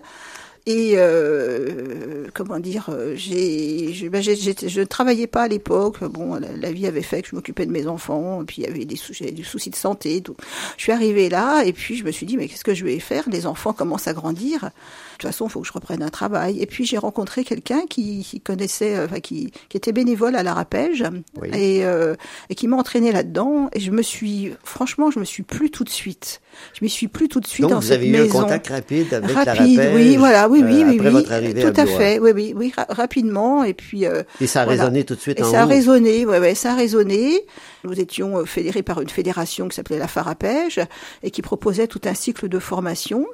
Et 0.65 0.93
euh, 0.95 2.27
comment 2.33 2.59
dire, 2.59 2.89
j'ai, 3.15 3.93
je, 3.93 4.07
ben 4.07 4.21
je 4.21 4.79
ne 4.79 4.85
travaillais 4.85 5.27
pas 5.27 5.43
à 5.43 5.47
l'époque. 5.47 6.03
Bon, 6.03 6.35
la, 6.35 6.47
la, 6.55 6.71
vie 6.71 6.87
avait 6.87 7.01
fait 7.01 7.21
que 7.21 7.29
je 7.29 7.35
m'occupais 7.35 7.65
de 7.65 7.71
mes 7.71 7.87
enfants, 7.87 8.41
et 8.41 8.45
puis 8.45 8.61
il 8.61 8.65
y 8.65 8.67
avait 8.67 8.85
des, 8.85 8.95
soucis, 8.95 9.31
des 9.31 9.43
soucis 9.43 9.69
de 9.69 9.75
santé. 9.75 10.21
Tout. 10.21 10.35
Je 10.77 10.83
suis 10.83 10.91
arrivée 10.91 11.29
là, 11.29 11.63
et 11.63 11.73
puis 11.73 11.95
je 11.95 12.03
me 12.03 12.11
suis 12.11 12.25
dit, 12.25 12.37
mais 12.37 12.47
qu'est-ce 12.47 12.63
que 12.63 12.73
je 12.73 12.85
vais 12.85 12.99
faire? 12.99 13.23
Les 13.29 13.45
enfants 13.45 13.73
commencent 13.73 14.07
à 14.07 14.13
grandir. 14.13 14.61
De 14.61 14.69
toute 15.17 15.31
façon, 15.31 15.47
il 15.47 15.51
faut 15.51 15.61
que 15.61 15.67
je 15.67 15.73
reprenne 15.73 16.03
un 16.03 16.09
travail. 16.09 16.61
Et 16.61 16.65
puis 16.65 16.85
j'ai 16.85 16.97
rencontré 16.97 17.43
quelqu'un 17.43 17.81
qui, 17.89 18.23
qui, 18.23 18.39
connaissait, 18.39 19.03
enfin 19.03 19.19
qui, 19.19 19.51
qui 19.69 19.77
était 19.77 19.91
bénévole 19.91 20.35
à 20.35 20.43
la 20.43 20.53
Rapège 20.53 21.03
oui. 21.41 21.49
et, 21.53 21.85
euh, 21.85 22.15
et 22.49 22.55
qui 22.55 22.67
m'a 22.67 22.77
entraîné 22.77 23.11
là-dedans. 23.11 23.69
Et 23.73 23.79
je 23.79 23.91
me 23.91 24.01
suis, 24.01 24.53
franchement, 24.63 25.11
je 25.11 25.19
me 25.19 25.25
suis 25.25 25.43
plus 25.43 25.71
tout 25.71 25.83
de 25.83 25.89
suite. 25.89 26.41
Je 26.73 26.83
m'y 26.83 26.89
suis 26.89 27.07
plus 27.07 27.27
tout 27.27 27.39
de 27.39 27.47
suite 27.47 27.63
Donc 27.63 27.71
dans 27.71 27.79
vous 27.79 27.87
cette 27.87 27.97
avez 27.97 28.07
eu 28.07 28.11
maison. 28.11 28.39
un 28.39 28.43
contact 28.43 28.67
rapide 28.67 29.13
avec 29.13 29.31
rapide, 29.31 29.77
la 29.77 29.83
Rapège 29.83 29.95
oui, 29.95 30.17
voilà, 30.17 30.49
oui, 30.49 30.58
oui, 30.63 30.83
euh, 30.83 30.87
oui, 30.89 30.95
après 30.95 31.07
oui, 31.07 31.13
votre 31.13 31.31
arrivée 31.31 31.61
tout 31.61 31.81
à, 31.81 31.85
fait, 31.85 32.19
oui, 32.19 32.31
oui, 32.33 32.53
oui, 32.55 32.73
ra 32.75 32.85
rapidement. 32.89 33.63
Et 33.63 33.73
puis. 33.73 34.05
Euh, 34.05 34.23
et 34.41 34.47
ça 34.47 34.61
a 34.61 34.65
voilà. 34.65 34.83
résonné 34.83 35.03
tout 35.03 35.15
de 35.15 35.19
suite 35.19 35.39
et 35.39 35.43
en 35.43 35.51
ça 35.51 35.61
a 35.61 35.65
vous. 35.65 35.69
résonné, 35.71 36.25
ouais, 36.25 36.39
ouais, 36.39 36.55
ça 36.55 36.73
a 36.73 36.75
résonné. 36.75 37.45
Nous 37.83 37.99
étions 37.99 38.45
fédérés 38.45 38.83
par 38.83 39.01
une 39.01 39.09
fédération 39.09 39.67
qui 39.67 39.75
s'appelait 39.75 39.99
la 39.99 40.07
Farapège 40.07 40.79
et 41.23 41.31
qui 41.31 41.41
proposait 41.41 41.87
tout 41.87 42.01
un 42.05 42.13
cycle 42.13 42.49
de 42.49 42.59
formation. 42.59 43.25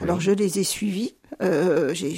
Alors 0.00 0.16
Oui. 0.16 0.22
je 0.24 0.30
les 0.32 0.58
ai 0.58 0.64
suivis. 0.64 1.14
Euh, 1.42 1.92
j'ai 1.94 2.14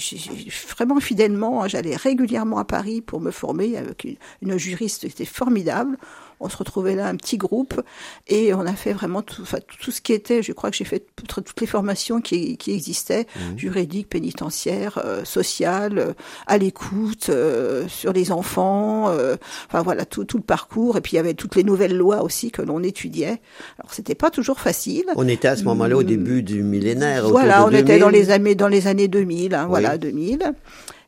vraiment 0.77 1.01
fidèlement, 1.01 1.63
hein, 1.63 1.69
j'allais 1.69 1.97
régulièrement 1.97 2.59
à 2.59 2.65
Paris 2.65 3.01
pour 3.01 3.21
me 3.21 3.31
former 3.31 3.79
avec 3.79 4.05
une, 4.05 4.17
une 4.43 4.59
juriste 4.59 5.03
qui 5.03 5.07
était 5.07 5.25
formidable. 5.25 5.97
On 6.41 6.49
se 6.51 6.57
retrouvait 6.57 6.95
là, 6.95 7.07
un 7.07 7.17
petit 7.17 7.39
groupe, 7.39 7.81
et 8.29 8.53
on 8.53 8.61
a 8.67 8.75
fait 8.75 8.93
vraiment 8.93 9.23
tout, 9.23 9.41
enfin, 9.43 9.59
tout 9.81 9.91
ce 9.91 10.01
qui 10.03 10.13
était, 10.13 10.43
je 10.43 10.53
crois 10.53 10.71
que 10.71 10.77
j'ai 10.77 10.85
fait 10.85 11.07
tout- 11.17 11.41
toutes 11.41 11.61
les 11.61 11.67
formations 11.67 12.21
qui, 12.21 12.57
qui 12.59 12.73
existaient, 12.73 13.27
Mhm. 13.37 13.59
juridiques, 13.59 14.09
pénitentiaires, 14.11 15.01
euh, 15.05 15.25
sociales, 15.25 15.99
euh, 15.99 16.13
à 16.47 16.59
l'écoute, 16.59 17.29
euh, 17.31 17.89
sur 17.89 18.13
les 18.13 18.33
enfants, 18.33 19.09
euh, 19.09 19.37
enfin 19.69 19.83
voilà, 19.83 20.05
tout, 20.05 20.25
tout 20.25 20.37
le 20.37 20.43
parcours, 20.43 20.97
et 20.97 21.01
puis 21.01 21.13
il 21.13 21.17
y 21.17 21.19
avait 21.19 21.35
toutes 21.35 21.57
les 21.57 21.65
nouvelles 21.65 21.97
lois 21.97 22.23
aussi 22.23 22.51
que 22.51 22.61
l'on 22.63 22.83
étudiait. 22.83 23.41
Alors 23.79 23.93
c'était 23.93 24.15
pas 24.15 24.31
toujours 24.31 24.61
facile. 24.61 25.05
On 25.17 25.27
était 25.29 25.49
à 25.49 25.57
ce 25.57 25.65
moment-là 25.65 25.97
au 25.97 26.03
Hmm. 26.03 26.07
début 26.07 26.43
du 26.43 26.63
millénaire. 26.63 27.29
Voilà, 27.29 27.65
on 27.65 27.71
était 27.71 27.99
2000. 27.99 28.01
dans 28.01 28.09
les 28.11 28.31
années 28.31 28.55
dans 28.55 28.69
les 28.69 28.87
années 28.87 29.09
2000, 29.09 29.55
hein, 29.55 29.63
Oui. 29.65 29.69
voilà 29.71 29.97
2000. 29.99 30.53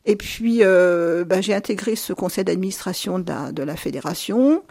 Et 0.05 0.15
puis 0.15 0.59
euh, 0.63 1.23
ben, 1.23 1.41
j'ai 1.41 1.53
intégré 1.53 1.95
ce 1.95 2.13
conseil 2.13 2.43
d'administration 2.43 3.19
de 3.19 3.29
la, 3.29 3.51
de 3.51 3.61
la 3.63 3.75
fédération. 3.75 4.63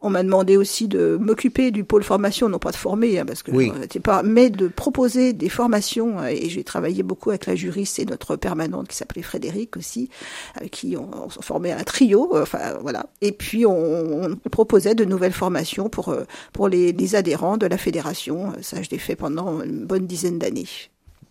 On 0.00 0.10
m'a 0.10 0.22
demandé 0.22 0.56
aussi 0.56 0.86
de 0.86 1.18
m'occuper 1.20 1.72
du 1.72 1.82
pôle 1.82 2.04
formation, 2.04 2.48
non 2.48 2.58
pas 2.60 2.70
de 2.70 2.76
former, 2.76 3.18
hein, 3.18 3.24
parce 3.26 3.42
que 3.42 3.50
Oui. 3.50 3.72
je 3.92 3.98
pas, 3.98 4.22
mais 4.22 4.48
de 4.48 4.68
proposer 4.68 5.32
des 5.32 5.48
formations. 5.48 6.24
Et 6.26 6.48
j'ai 6.48 6.62
travaillé 6.62 7.02
beaucoup 7.02 7.30
avec 7.30 7.46
la 7.46 7.56
juriste 7.56 7.98
et 7.98 8.04
notre 8.04 8.36
permanente 8.36 8.86
qui 8.88 8.96
s'appelait 8.96 9.22
Frédéric 9.22 9.76
aussi, 9.76 10.08
avec 10.54 10.70
qui 10.70 10.96
on, 10.96 11.08
on 11.26 11.30
se 11.30 11.40
formait 11.40 11.72
un 11.72 11.82
trio. 11.82 12.30
euh, 12.36 12.42
Enfin 12.42 12.78
voilà. 12.80 13.06
Et 13.22 13.32
puis 13.32 13.66
on, 13.66 14.22
on 14.22 14.36
proposait 14.50 14.94
de 14.94 15.04
nouvelles 15.04 15.32
formations 15.32 15.88
pour 15.88 16.10
euh, 16.10 16.22
pour 16.52 16.68
les, 16.68 16.92
les 16.92 17.14
adhérents 17.16 17.56
de 17.56 17.66
la 17.66 17.76
fédération. 17.78 18.52
Ça, 18.62 18.82
je 18.82 18.90
l'ai 18.90 18.98
fait 18.98 19.16
pendant 19.16 19.62
une 19.62 19.84
bonne 19.84 20.06
dizaine 20.06 20.38
d'années. 20.38 20.66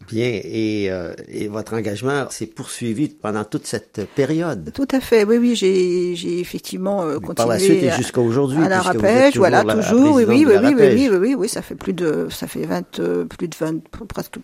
Bien, 0.08 0.40
et, 0.44 0.88
euh, 0.90 1.14
et 1.28 1.48
votre 1.48 1.74
engagement 1.74 2.30
s'est 2.30 2.46
poursuivi 2.48 3.10
pendant 3.10 3.44
toute 3.44 3.66
cette 3.68 4.06
période. 4.16 4.72
Tout 4.74 4.88
à 4.92 5.02
fait, 5.02 5.26
oui, 5.26 5.38
oui, 5.38 5.56
j'ai, 5.56 6.40
effectivement 6.40 7.02
euh, 7.04 7.16
continué 7.16 7.36
Par 7.36 7.48
la 7.48 7.60
suite 7.60 7.84
et 7.84 7.92
jusqu'à 7.92 8.22
aujourd'hui. 8.22 8.64
à 8.64 8.70
la 8.70 8.80
toujours 8.80 9.00
voilà, 9.38 9.64
la- 9.64 9.76
toujours, 9.76 10.16
oui, 10.16 10.24
oui, 10.28 10.46
oui, 10.48 10.58
oui, 10.64 10.76
oui, 10.78 11.10
oui, 11.12 11.18
oui, 11.18 11.36
oui, 11.36 11.50
ça 11.50 11.62
fait 11.62 11.76
plus 11.76 11.94
de, 11.94 12.28
ça 12.30 12.48
fait 12.48 12.66
20, 12.66 13.00
euh, 13.00 13.26
plus 13.26 13.48
de 13.50 13.56
20, 13.60 13.82
presque, 14.08 14.36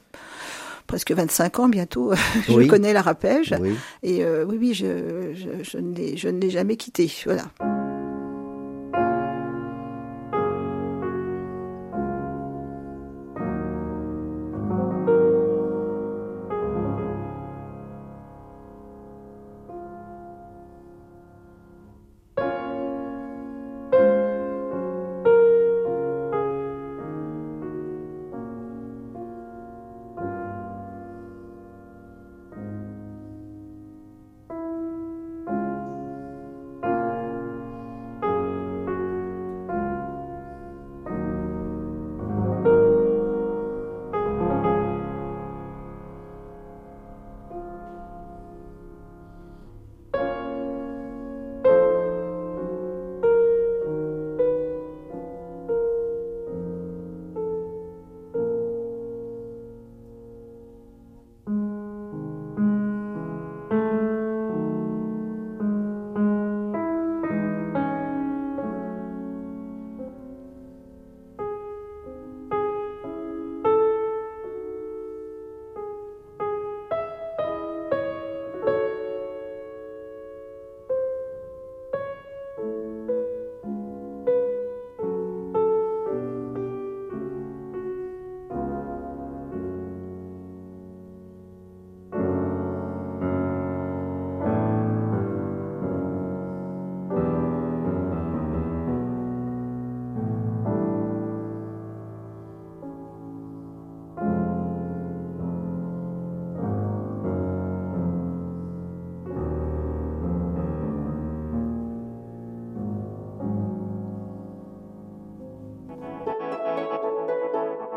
presque 0.88 1.12
25 1.12 1.60
ans 1.60 1.70
bientôt. 1.70 2.12
je 2.48 2.54
Oui. 2.54 2.68
connais 2.68 2.92
la 2.92 3.02
Rapège. 3.02 3.56
Oui. 3.62 3.74
Et 4.02 4.24
euh, 4.26 4.44
oui, 4.46 4.58
oui, 4.60 4.74
je, 4.74 5.34
je, 5.34 5.64
je 5.64 5.78
ne 5.78 5.96
l'ai, 5.96 6.18
je 6.18 6.28
ne 6.28 6.42
l'ai 6.42 6.50
jamais 6.50 6.76
quitté, 6.76 7.10
voilà. 7.26 7.44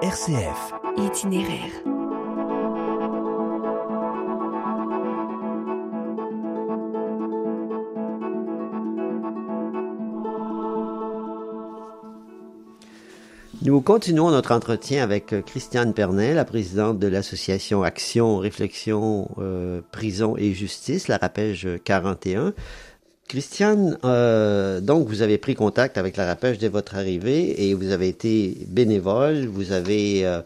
RCF. 0.07 0.73
Itinéraire. 0.99 1.83
Nous 13.63 13.81
continuons 13.81 14.31
notre 14.31 14.53
entretien 14.53 15.03
avec 15.03 15.33
euh, 15.33 15.43
Christiane 15.43 15.93
Pernin, 15.93 16.35
la 16.35 16.45
présidente 16.45 17.01
de 17.01 17.09
l'association 17.09 17.83
Action, 17.83 18.39
Réflexion, 18.39 19.29
euh, 19.39 19.81
Prison 19.91 20.37
et 20.37 20.53
Justice, 20.53 21.09
la 21.09 21.17
Rapège 21.17 21.69
41. 21.83 22.55
Christiane, 23.29 23.99
euh, 24.05 24.81
donc 24.81 25.09
vous 25.09 25.23
avez 25.23 25.37
pris 25.37 25.57
contact 25.57 25.99
avec 25.99 26.17
la 26.17 26.27
Rapège 26.27 26.59
dès 26.59 26.69
votre 26.69 26.95
arrivée 26.95 27.69
et 27.69 27.75
vous 27.75 27.91
avez 27.91 28.07
été 28.07 28.57
bénévole, 28.69 29.47
vous 29.47 29.73
avez 29.73 30.25
euh, 30.25 30.43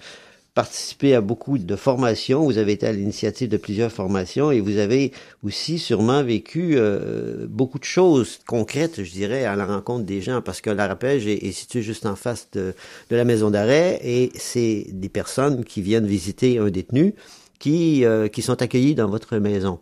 participé 0.54 1.14
à 1.14 1.20
beaucoup 1.20 1.58
de 1.58 1.76
formations, 1.76 2.42
vous 2.42 2.56
avez 2.56 2.72
été 2.72 2.86
à 2.86 2.92
l'initiative 2.92 3.50
de 3.50 3.58
plusieurs 3.58 3.92
formations 3.92 4.50
et 4.50 4.60
vous 4.60 4.78
avez 4.78 5.12
aussi 5.42 5.78
sûrement 5.78 6.22
vécu 6.24 6.72
euh, 6.76 7.46
beaucoup 7.50 7.78
de 7.78 7.84
choses 7.84 8.38
concrètes, 8.46 9.04
je 9.04 9.10
dirais, 9.10 9.44
à 9.44 9.56
la 9.56 9.66
rencontre 9.66 10.06
des 10.06 10.22
gens, 10.22 10.40
parce 10.40 10.62
que 10.62 10.70
la 10.70 10.86
Rapège 10.86 11.26
est, 11.26 11.44
est 11.44 11.52
située 11.52 11.82
juste 11.82 12.06
en 12.06 12.16
face 12.16 12.48
de, 12.52 12.74
de 13.10 13.16
la 13.16 13.26
maison 13.26 13.50
d'arrêt 13.50 14.00
et 14.02 14.32
c'est 14.36 14.86
des 14.88 15.10
personnes 15.10 15.64
qui 15.66 15.82
viennent 15.82 16.06
visiter 16.06 16.56
un 16.56 16.70
détenu 16.70 17.14
qui, 17.58 18.04
qui 18.32 18.40
sont 18.40 18.62
accueillis 18.62 18.94
dans 18.94 19.08
votre 19.08 19.36
maison. 19.36 19.80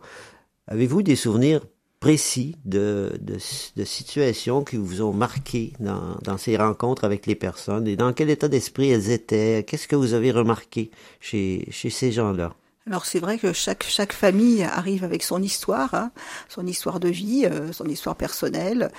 Avez-vous 0.67 1.01
des 1.01 1.15
souvenirs 1.15 1.61
précis 1.99 2.55
de, 2.65 3.17
de, 3.21 3.37
de, 3.75 3.83
situations 3.85 4.63
qui 4.63 4.77
vous 4.77 5.01
ont 5.01 5.13
marqué 5.13 5.73
dans, 5.79 6.17
dans 6.23 6.37
ces 6.37 6.55
rencontres 6.55 7.03
avec 7.03 7.25
les 7.25 7.35
personnes 7.35 7.87
et 7.87 7.95
dans 7.95 8.13
quel 8.13 8.29
état 8.29 8.47
d'esprit 8.47 8.89
elles 8.89 9.11
étaient? 9.11 9.65
Qu'est-ce 9.67 9.87
que 9.87 9.95
vous 9.95 10.13
avez 10.13 10.31
remarqué 10.31 10.91
chez, 11.19 11.67
chez 11.71 11.89
ces 11.89 12.11
gens-là? 12.11 12.53
Alors 12.87 13.05
c'est 13.05 13.19
vrai 13.19 13.37
que 13.37 13.53
chaque 13.53 13.83
chaque 13.83 14.13
famille 14.13 14.63
arrive 14.63 15.03
avec 15.03 15.21
son 15.21 15.43
histoire, 15.43 15.93
hein, 15.93 16.11
son 16.47 16.65
histoire 16.65 16.99
de 16.99 17.09
vie, 17.09 17.45
euh, 17.45 17.71
son 17.71 17.85
histoire 17.85 18.15
personnelle. 18.15 18.89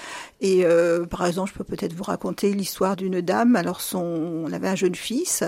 Et 0.41 0.65
euh, 0.65 1.07
par 1.07 1.27
exemple, 1.27 1.51
je 1.53 1.59
peux 1.59 1.65
peut-être 1.65 1.95
vous 1.95 2.05
raconter 2.05 2.53
l'histoire 2.53 2.95
d'une 2.95 3.21
dame. 3.21 3.57
Alors 3.57 3.81
son, 3.81 4.05
on 4.05 4.53
avait 4.53 4.69
un 4.69 4.77
jeune 4.77 4.95
fils 4.95 5.43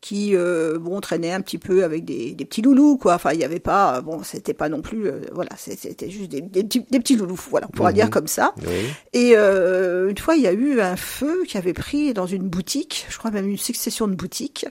qui 0.00 0.34
euh, 0.34 0.78
bon 0.78 0.98
traînait 1.00 1.32
un 1.32 1.42
petit 1.42 1.58
peu 1.58 1.84
avec 1.84 2.04
des, 2.06 2.32
des 2.32 2.44
petits 2.46 2.62
loulous 2.62 2.96
quoi 2.96 3.14
enfin 3.16 3.32
il 3.34 3.40
y 3.40 3.44
avait 3.44 3.60
pas 3.60 4.00
bon 4.00 4.22
c'était 4.22 4.54
pas 4.54 4.70
non 4.70 4.80
plus 4.80 5.06
euh, 5.06 5.20
voilà 5.32 5.50
c'était 5.58 6.08
juste 6.08 6.30
des, 6.30 6.40
des, 6.40 6.64
petits, 6.64 6.86
des 6.90 6.98
petits 7.00 7.16
loulous 7.16 7.38
voilà 7.50 7.66
on 7.68 7.76
pourra 7.76 7.90
Mhm. 7.90 7.94
dire 7.96 8.10
comme 8.10 8.26
ça 8.26 8.54
Oui. 8.66 8.86
et 9.12 9.32
euh, 9.36 10.08
une 10.08 10.16
fois 10.16 10.36
il 10.36 10.42
y 10.42 10.46
a 10.46 10.52
eu 10.52 10.80
un 10.80 10.96
feu 10.96 11.44
qui 11.46 11.58
avait 11.58 11.74
pris 11.74 12.14
dans 12.14 12.26
une 12.26 12.48
boutique 12.48 13.06
je 13.10 13.18
crois 13.18 13.30
même 13.30 13.46
une 13.48 13.58
succession 13.58 14.08
de 14.08 14.14
boutiques 14.14 14.66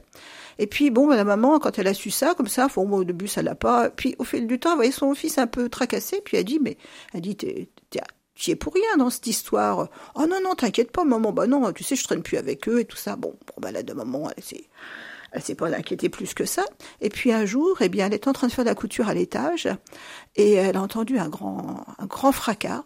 et 0.57 0.65
puis 0.65 0.89
bon 0.89 1.07
la 1.09 1.23
maman 1.23 1.59
quand 1.59 1.77
elle 1.77 1.87
a 1.87 1.93
su 1.93 2.09
ça 2.09 2.33
comme 2.35 2.47
ça 2.47 2.67
bon, 2.75 2.87
bon, 2.87 2.97
au 2.97 3.03
début 3.03 3.27
ça 3.27 3.43
l'a 3.43 3.53
pas 3.55 3.91
puis 3.91 4.15
au 4.17 4.23
fil 4.23 4.47
du 4.47 4.59
temps 4.59 4.71
elle 4.71 4.75
voyait 4.77 4.91
son 4.91 5.13
fils 5.13 5.37
un 5.37 5.45
peu 5.47 5.69
tracassé 5.69 6.21
puis 6.25 6.37
elle 6.37 6.45
dit 6.45 6.59
mais 6.59 6.75
elle 7.13 7.21
dit 7.21 7.35
t'es- 7.35 7.69
tu 8.35 8.51
es 8.51 8.55
pour 8.55 8.73
rien 8.73 8.95
dans 8.97 9.09
cette 9.09 9.27
histoire. 9.27 9.89
Oh 10.15 10.21
non, 10.21 10.37
non, 10.41 10.55
t'inquiète 10.55 10.93
pas, 10.93 11.03
maman. 11.03 11.33
Bah 11.33 11.45
non, 11.45 11.73
tu 11.73 11.83
sais, 11.83 11.97
je 11.97 12.03
traîne 12.05 12.21
plus 12.23 12.37
avec 12.37 12.69
eux 12.69 12.79
et 12.79 12.85
tout 12.85 12.95
ça. 12.95 13.17
Bon, 13.17 13.31
bon 13.31 13.53
bah 13.61 13.73
là, 13.73 13.83
de 13.83 13.91
maman, 13.91 14.29
elle 14.37 14.41
s'est, 14.41 14.63
elle 15.31 15.41
s'est 15.41 15.55
pas 15.55 15.67
inquiétée 15.67 16.09
plus 16.09 16.33
que 16.33 16.45
ça. 16.45 16.63
Et 17.01 17.09
puis 17.09 17.31
un 17.31 17.45
jour, 17.45 17.77
eh 17.81 17.89
bien, 17.89 18.07
elle 18.07 18.13
est 18.13 18.27
en 18.27 18.33
train 18.33 18.47
de 18.47 18.51
faire 18.51 18.65
de 18.65 18.69
la 18.69 18.75
couture 18.75 19.07
à 19.09 19.13
l'étage 19.13 19.67
et 20.35 20.53
elle 20.53 20.75
a 20.77 20.81
entendu 20.81 21.17
un 21.19 21.29
grand, 21.29 21.85
un 21.97 22.05
grand 22.05 22.31
fracas. 22.31 22.83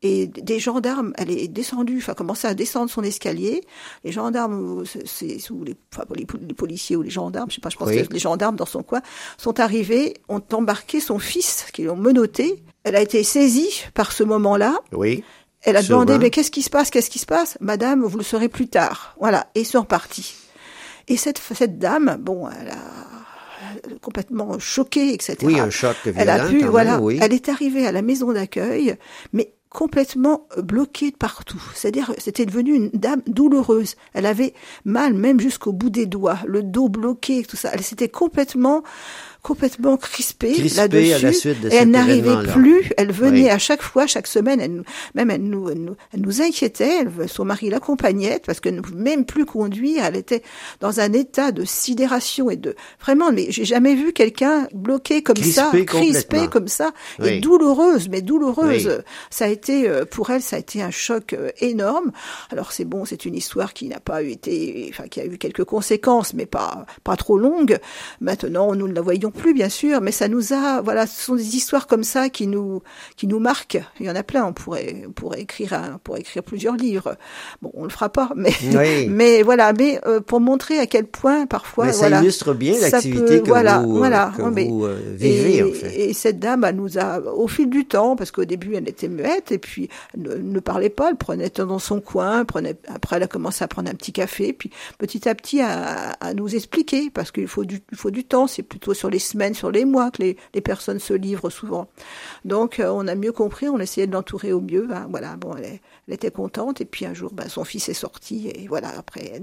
Et 0.00 0.28
des 0.28 0.60
gendarmes, 0.60 1.12
elle 1.18 1.28
est 1.28 1.48
descendue, 1.48 1.96
enfin 1.98 2.14
commencé 2.14 2.46
à 2.46 2.54
descendre 2.54 2.88
son 2.88 3.02
escalier. 3.02 3.64
Les 4.04 4.12
gendarmes, 4.12 4.84
c'est- 5.04 5.40
sous 5.40 5.64
les, 5.64 5.74
enfin 5.92 6.04
les, 6.14 6.24
pol- 6.24 6.40
les 6.46 6.54
policiers 6.54 6.94
ou 6.94 7.02
les 7.02 7.10
gendarmes, 7.10 7.50
je 7.50 7.56
sais 7.56 7.60
pas, 7.60 7.68
je 7.68 7.76
pense 7.76 7.88
Oui. 7.88 8.06
que 8.06 8.12
les 8.12 8.20
gendarmes 8.20 8.54
dans 8.54 8.64
son 8.64 8.84
coin 8.84 9.00
sont 9.38 9.58
arrivés, 9.58 10.14
ont 10.28 10.40
embarqué 10.52 11.00
son 11.00 11.18
fils, 11.18 11.66
qui 11.72 11.82
l'ont 11.82 11.96
menotté. 11.96 12.62
Elle 12.84 12.94
a 12.94 13.00
été 13.00 13.24
saisie 13.24 13.82
par 13.92 14.12
ce 14.12 14.22
moment-là. 14.22 14.76
Oui. 14.92 15.24
Elle 15.62 15.76
a 15.76 15.82
demandé, 15.82 16.16
mais 16.18 16.30
qu'est-ce 16.30 16.52
qui 16.52 16.62
se 16.62 16.70
passe, 16.70 16.90
qu'est-ce 16.90 17.10
qui 17.10 17.18
se 17.18 17.26
passe? 17.26 17.58
Madame, 17.60 18.04
vous 18.04 18.18
le 18.18 18.22
saurez 18.22 18.48
plus 18.48 18.68
tard. 18.68 19.16
Voilà, 19.18 19.48
et 19.56 19.62
ils 19.62 19.66
sont 19.66 19.80
repartis. 19.80 20.36
Et 21.08 21.16
cette, 21.16 21.38
cette 21.38 21.78
dame, 21.78 22.18
bon, 22.20 22.48
elle 22.48 22.70
a 22.70 23.98
complètement 24.00 24.58
choquée, 24.58 25.12
etc. 25.12 25.36
Oui, 25.42 25.58
un 25.58 25.70
choc 25.70 25.96
violent. 26.04 26.20
elle 26.20 26.30
a 26.30 26.38
pu, 26.46 26.58
quand 26.58 26.62
même, 26.62 26.70
voilà, 26.70 27.00
oui. 27.00 27.18
elle 27.20 27.32
est 27.32 27.48
arrivée 27.48 27.86
à 27.86 27.92
la 27.92 28.02
maison 28.02 28.32
d'accueil, 28.32 28.96
mais 29.32 29.52
complètement 29.70 30.46
bloquée 30.56 31.10
de 31.10 31.16
partout. 31.16 31.62
C'est-à-dire, 31.74 32.12
c'était 32.18 32.46
devenu 32.46 32.74
une 32.74 32.90
dame 32.90 33.22
douloureuse. 33.26 33.96
Elle 34.14 34.26
avait 34.26 34.54
mal 34.84 35.14
même 35.14 35.40
jusqu'au 35.40 35.72
bout 35.72 35.90
des 35.90 36.06
doigts, 36.06 36.38
le 36.46 36.62
dos 36.62 36.88
bloqué, 36.88 37.44
tout 37.44 37.56
ça. 37.56 37.70
Elle 37.72 37.82
s'était 37.82 38.08
complètement, 38.08 38.82
complètement 39.42 39.96
crispée, 39.96 40.52
Crispée 40.52 40.76
là-dessus. 40.80 41.54
de 41.54 41.68
elle 41.72 41.90
n'arrivait 41.90 42.42
plus. 42.52 42.90
Elle 42.96 43.12
venait 43.12 43.44
Oui. 43.44 43.50
à 43.50 43.58
chaque 43.58 43.82
fois, 43.82 44.06
chaque 44.06 44.26
semaine, 44.26 44.60
elle, 44.60 44.72
nous- 44.72 44.84
même 45.14 45.30
elle 45.30 45.42
nous, 45.42 45.70
elle 45.70 45.78
nous, 45.82 45.96
elle 46.12 46.20
nous 46.20 46.42
inquiétait. 46.42 47.04
Son 47.28 47.44
mari 47.44 47.70
l'accompagnait 47.70 48.40
parce 48.44 48.60
qu'elle 48.60 48.74
ne 48.76 48.80
pouvait 48.80 48.96
même 49.02 49.24
plus 49.24 49.46
conduire. 49.46 50.04
Elle 50.04 50.16
était 50.16 50.42
dans 50.80 51.00
un 51.00 51.12
état 51.12 51.52
de 51.52 51.64
sidération 51.64 52.50
et 52.50 52.56
de 52.56 52.74
vraiment. 53.00 53.32
Mais 53.32 53.46
j'ai 53.50 53.64
jamais 53.64 53.94
vu 53.94 54.12
quelqu'un 54.12 54.68
bloqué 54.74 55.22
comme 55.22 55.36
ça, 55.36 55.70
Crispé 55.86 56.48
comme 56.48 56.68
ça, 56.68 56.92
Oui. 57.18 57.28
et 57.28 57.40
douloureuse, 57.40 58.08
mais 58.08 58.20
douloureuse. 58.22 58.86
Oui. 58.98 59.04
Ça 59.30 59.44
a 59.46 59.48
été 59.48 59.88
euh, 59.88 60.04
pour 60.04 60.30
elle, 60.30 60.42
ça 60.42 60.56
a 60.56 60.58
été 60.58 60.82
un 60.82 60.90
choc 60.90 61.32
euh, 61.32 61.50
énorme. 61.60 62.12
Alors 62.50 62.72
c'est 62.72 62.84
bon, 62.84 63.04
c'est 63.04 63.24
une 63.24 63.34
histoire 63.34 63.72
qui 63.72 63.88
n'a 63.88 64.00
pas 64.00 64.22
été, 64.22 64.88
enfin 64.92 65.04
qui 65.08 65.20
a 65.20 65.24
eu 65.26 65.38
quelques 65.38 65.64
conséquences, 65.64 66.34
mais 66.34 66.46
pas 66.46 66.86
pas 67.04 67.16
trop 67.16 67.38
longues. 67.38 67.78
Maintenant, 68.20 68.74
nous 68.74 68.88
ne 68.88 68.94
la 68.94 69.00
voyons 69.00 69.27
plus, 69.30 69.54
bien 69.54 69.68
sûr, 69.68 70.00
mais 70.00 70.12
ça 70.12 70.28
nous 70.28 70.52
a, 70.52 70.80
voilà, 70.80 71.06
ce 71.06 71.22
sont 71.22 71.34
des 71.34 71.56
histoires 71.56 71.86
comme 71.86 72.04
ça 72.04 72.28
qui 72.28 72.46
nous 72.46 72.82
qui 73.16 73.26
nous 73.26 73.38
marquent. 73.38 73.80
Il 74.00 74.06
y 74.06 74.10
en 74.10 74.16
a 74.16 74.22
plein. 74.22 74.44
On 74.46 74.52
pourrait 74.52 75.04
on 75.06 75.12
pourrait 75.12 75.40
écrire 75.40 75.72
un, 75.74 75.94
on 75.94 75.98
pourrait 75.98 76.20
écrire 76.20 76.42
plusieurs 76.42 76.76
livres. 76.76 77.16
Bon, 77.62 77.70
on 77.74 77.84
le 77.84 77.90
fera 77.90 78.08
pas, 78.08 78.30
mais 78.36 78.52
Oui. 78.74 79.06
mais 79.10 79.42
voilà, 79.42 79.72
mais 79.72 80.00
euh, 80.06 80.20
pour 80.20 80.40
montrer 80.40 80.78
à 80.78 80.86
quel 80.86 81.06
point 81.06 81.46
parfois, 81.46 81.86
Mais 81.86 81.92
ça 81.92 81.98
voilà, 82.00 82.20
illustre 82.22 82.54
bien 82.54 82.74
l'activité 82.80 83.40
que 83.42 83.48
voilà, 83.48 83.78
vous, 83.80 83.94
euh, 83.94 83.98
voilà, 83.98 84.32
que 84.36 84.42
non, 84.42 84.50
mais- 84.50 84.64
vous 84.68 84.84
euh, 84.84 84.98
vivez, 85.16 85.56
et, 85.56 85.62
en 85.62 85.72
fait. 85.72 85.94
et 86.10 86.12
cette 86.12 86.38
dame, 86.38 86.64
elle 86.64 86.76
nous 86.76 86.98
a, 86.98 87.20
au 87.20 87.48
fil 87.48 87.68
du 87.68 87.86
temps, 87.86 88.16
parce 88.16 88.30
qu'au 88.30 88.44
début 88.44 88.74
elle 88.74 88.88
était 88.88 89.08
muette 89.08 89.52
et 89.52 89.58
puis 89.58 89.88
elle 90.14 90.22
ne, 90.22 90.34
ne 90.36 90.60
parlait 90.60 90.90
pas, 90.90 91.10
elle 91.10 91.16
prenait 91.16 91.50
dans 91.50 91.78
son 91.78 92.00
coin, 92.00 92.40
elle 92.40 92.46
prenait, 92.46 92.76
après 92.88 93.16
elle 93.16 93.22
a 93.22 93.26
commencé 93.28 93.64
à 93.64 93.68
prendre 93.68 93.90
un 93.90 93.94
petit 93.94 94.12
café, 94.12 94.52
puis 94.52 94.70
petit 94.98 95.28
à 95.28 95.34
petit 95.34 95.60
à, 95.60 96.10
à 96.20 96.34
nous 96.34 96.54
expliquer, 96.54 97.10
parce 97.10 97.30
qu'il 97.30 97.48
faut 97.48 97.64
du, 97.64 97.80
il 97.90 97.98
faut 97.98 98.10
du 98.10 98.24
temps, 98.24 98.46
c'est 98.46 98.62
plutôt 98.62 98.94
sur 98.94 99.10
les 99.10 99.17
semaines, 99.18 99.54
sur 99.54 99.70
les 99.70 99.84
mois 99.84 100.10
que 100.10 100.22
les, 100.22 100.36
les 100.54 100.60
personnes 100.60 100.98
se 100.98 101.14
livrent 101.14 101.50
souvent. 101.50 101.88
Donc 102.44 102.80
euh, 102.80 102.88
on 102.88 103.06
a 103.08 103.14
mieux 103.14 103.32
compris, 103.32 103.68
on 103.68 103.78
essayait 103.78 104.06
de 104.06 104.12
l'entourer 104.12 104.52
au 104.52 104.60
mieux. 104.60 104.88
hein, 104.90 105.06
voilà, 105.10 105.36
bon, 105.36 105.54
elle, 105.56 105.80
était 106.08 106.30
contente 106.30 106.80
et 106.80 106.84
puis 106.84 107.06
un 107.06 107.14
jour, 107.14 107.32
ben, 107.32 107.48
son 107.48 107.64
fils 107.64 107.88
est 107.88 107.94
sorti 107.94 108.48
et 108.48 108.66
voilà, 108.68 108.88
après 108.98 109.40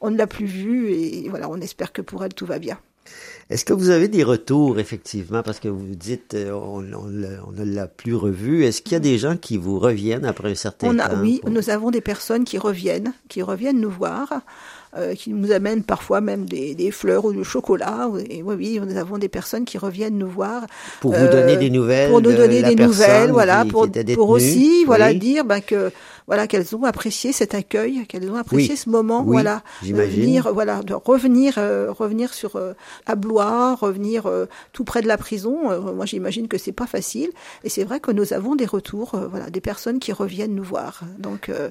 on 0.00 0.10
ne 0.10 0.16
l'a 0.16 0.26
plus 0.26 0.46
vu 0.46 0.92
et 0.92 1.28
voilà, 1.28 1.48
on 1.48 1.60
espère 1.60 1.92
que 1.92 2.02
pour 2.02 2.24
elle 2.24 2.34
tout 2.34 2.46
va 2.46 2.58
bien. 2.58 2.78
Est-ce 3.50 3.64
que 3.64 3.72
vous 3.72 3.88
avez 3.88 4.08
des 4.08 4.24
retours, 4.24 4.78
effectivement, 4.78 5.42
parce 5.42 5.58
que 5.58 5.68
vous 5.68 5.94
dites 5.94 6.34
euh, 6.34 6.52
on, 6.52 6.84
on, 6.92 7.06
l'a- 7.06 7.40
on 7.48 7.52
ne 7.52 7.64
l'a 7.64 7.86
plus 7.86 8.14
revu. 8.14 8.64
Est-ce 8.64 8.82
qu'il 8.82 8.92
y 8.92 8.96
a 8.96 9.00
des 9.00 9.16
gens 9.16 9.36
qui 9.38 9.56
vous 9.56 9.78
reviennent 9.78 10.26
après 10.26 10.50
un 10.50 10.54
certain 10.54 10.88
On 10.88 10.98
a, 10.98 11.08
temps? 11.08 11.16
oui, 11.22 11.40
pour- 11.40 11.50
nous 11.50 11.70
avons 11.70 11.90
des 11.90 12.02
personnes 12.02 12.44
qui 12.44 12.58
reviennent, 12.58 13.14
qui 13.30 13.40
reviennent 13.40 13.80
nous 13.80 13.88
voir, 13.90 14.42
euh, 14.98 15.14
qui 15.14 15.30
nous 15.32 15.50
amènent 15.50 15.82
parfois 15.82 16.20
même 16.20 16.44
des, 16.44 16.74
des 16.74 16.90
fleurs 16.90 17.24
ou 17.24 17.32
du 17.32 17.42
chocolat. 17.42 18.10
Et 18.28 18.42
oui, 18.42 18.54
oui, 18.58 18.80
nous 18.86 18.96
avons 18.98 19.16
des 19.16 19.28
personnes 19.30 19.64
qui 19.64 19.78
reviennent 19.78 20.18
nous 20.18 20.28
voir 20.28 20.66
Pour 21.00 21.12
vous 21.14 21.24
euh, 21.24 21.32
donner 21.32 21.56
des 21.56 21.70
nouvelles 21.70 22.10
pour 22.10 22.20
nous 22.20 22.34
donner 22.34 22.62
des 22.62 22.74
nouvelles, 22.76 23.30
voilà, 23.30 23.62
qui- 23.64 23.70
pour, 23.70 23.90
qui 23.90 24.14
aussi, 24.16 24.84
voilà, 24.84 25.14
dire 25.14 25.46
ben, 25.46 25.60
que 25.60 25.90
voilà 26.28 26.46
qu'elles 26.46 26.76
ont 26.76 26.84
apprécié 26.84 27.32
cet 27.32 27.54
accueil, 27.54 28.06
qu'elles 28.06 28.30
ont 28.30 28.36
apprécié 28.36 28.74
Oui. 28.74 28.76
ce 28.76 28.88
moment, 28.90 29.20
Oui, 29.22 29.32
voilà, 29.32 29.62
venir, 29.82 30.52
voilà, 30.52 30.82
de 30.82 30.94
revenir, 30.94 31.54
euh, 31.58 31.90
revenir 31.90 32.32
sur 32.34 32.54
euh, 32.56 32.74
à 33.06 33.16
Blois, 33.16 33.74
revenir 33.74 34.26
euh, 34.26 34.46
tout 34.72 34.84
près 34.84 35.02
de 35.02 35.08
la 35.08 35.16
prison. 35.18 35.70
Euh, 35.70 35.80
moi, 35.92 36.04
j'imagine 36.06 36.46
que 36.46 36.58
c'est 36.58 36.70
pas 36.72 36.86
facile, 36.86 37.30
et 37.64 37.68
c'est 37.68 37.82
vrai 37.84 37.98
que 37.98 38.12
nous 38.12 38.32
avons 38.32 38.54
des 38.54 38.66
retours, 38.66 39.14
euh, 39.16 39.26
voilà, 39.26 39.50
des 39.50 39.60
personnes 39.62 39.98
qui 39.98 40.12
reviennent 40.12 40.54
nous 40.54 40.62
voir. 40.64 41.00
Donc, 41.18 41.48
euh, 41.48 41.70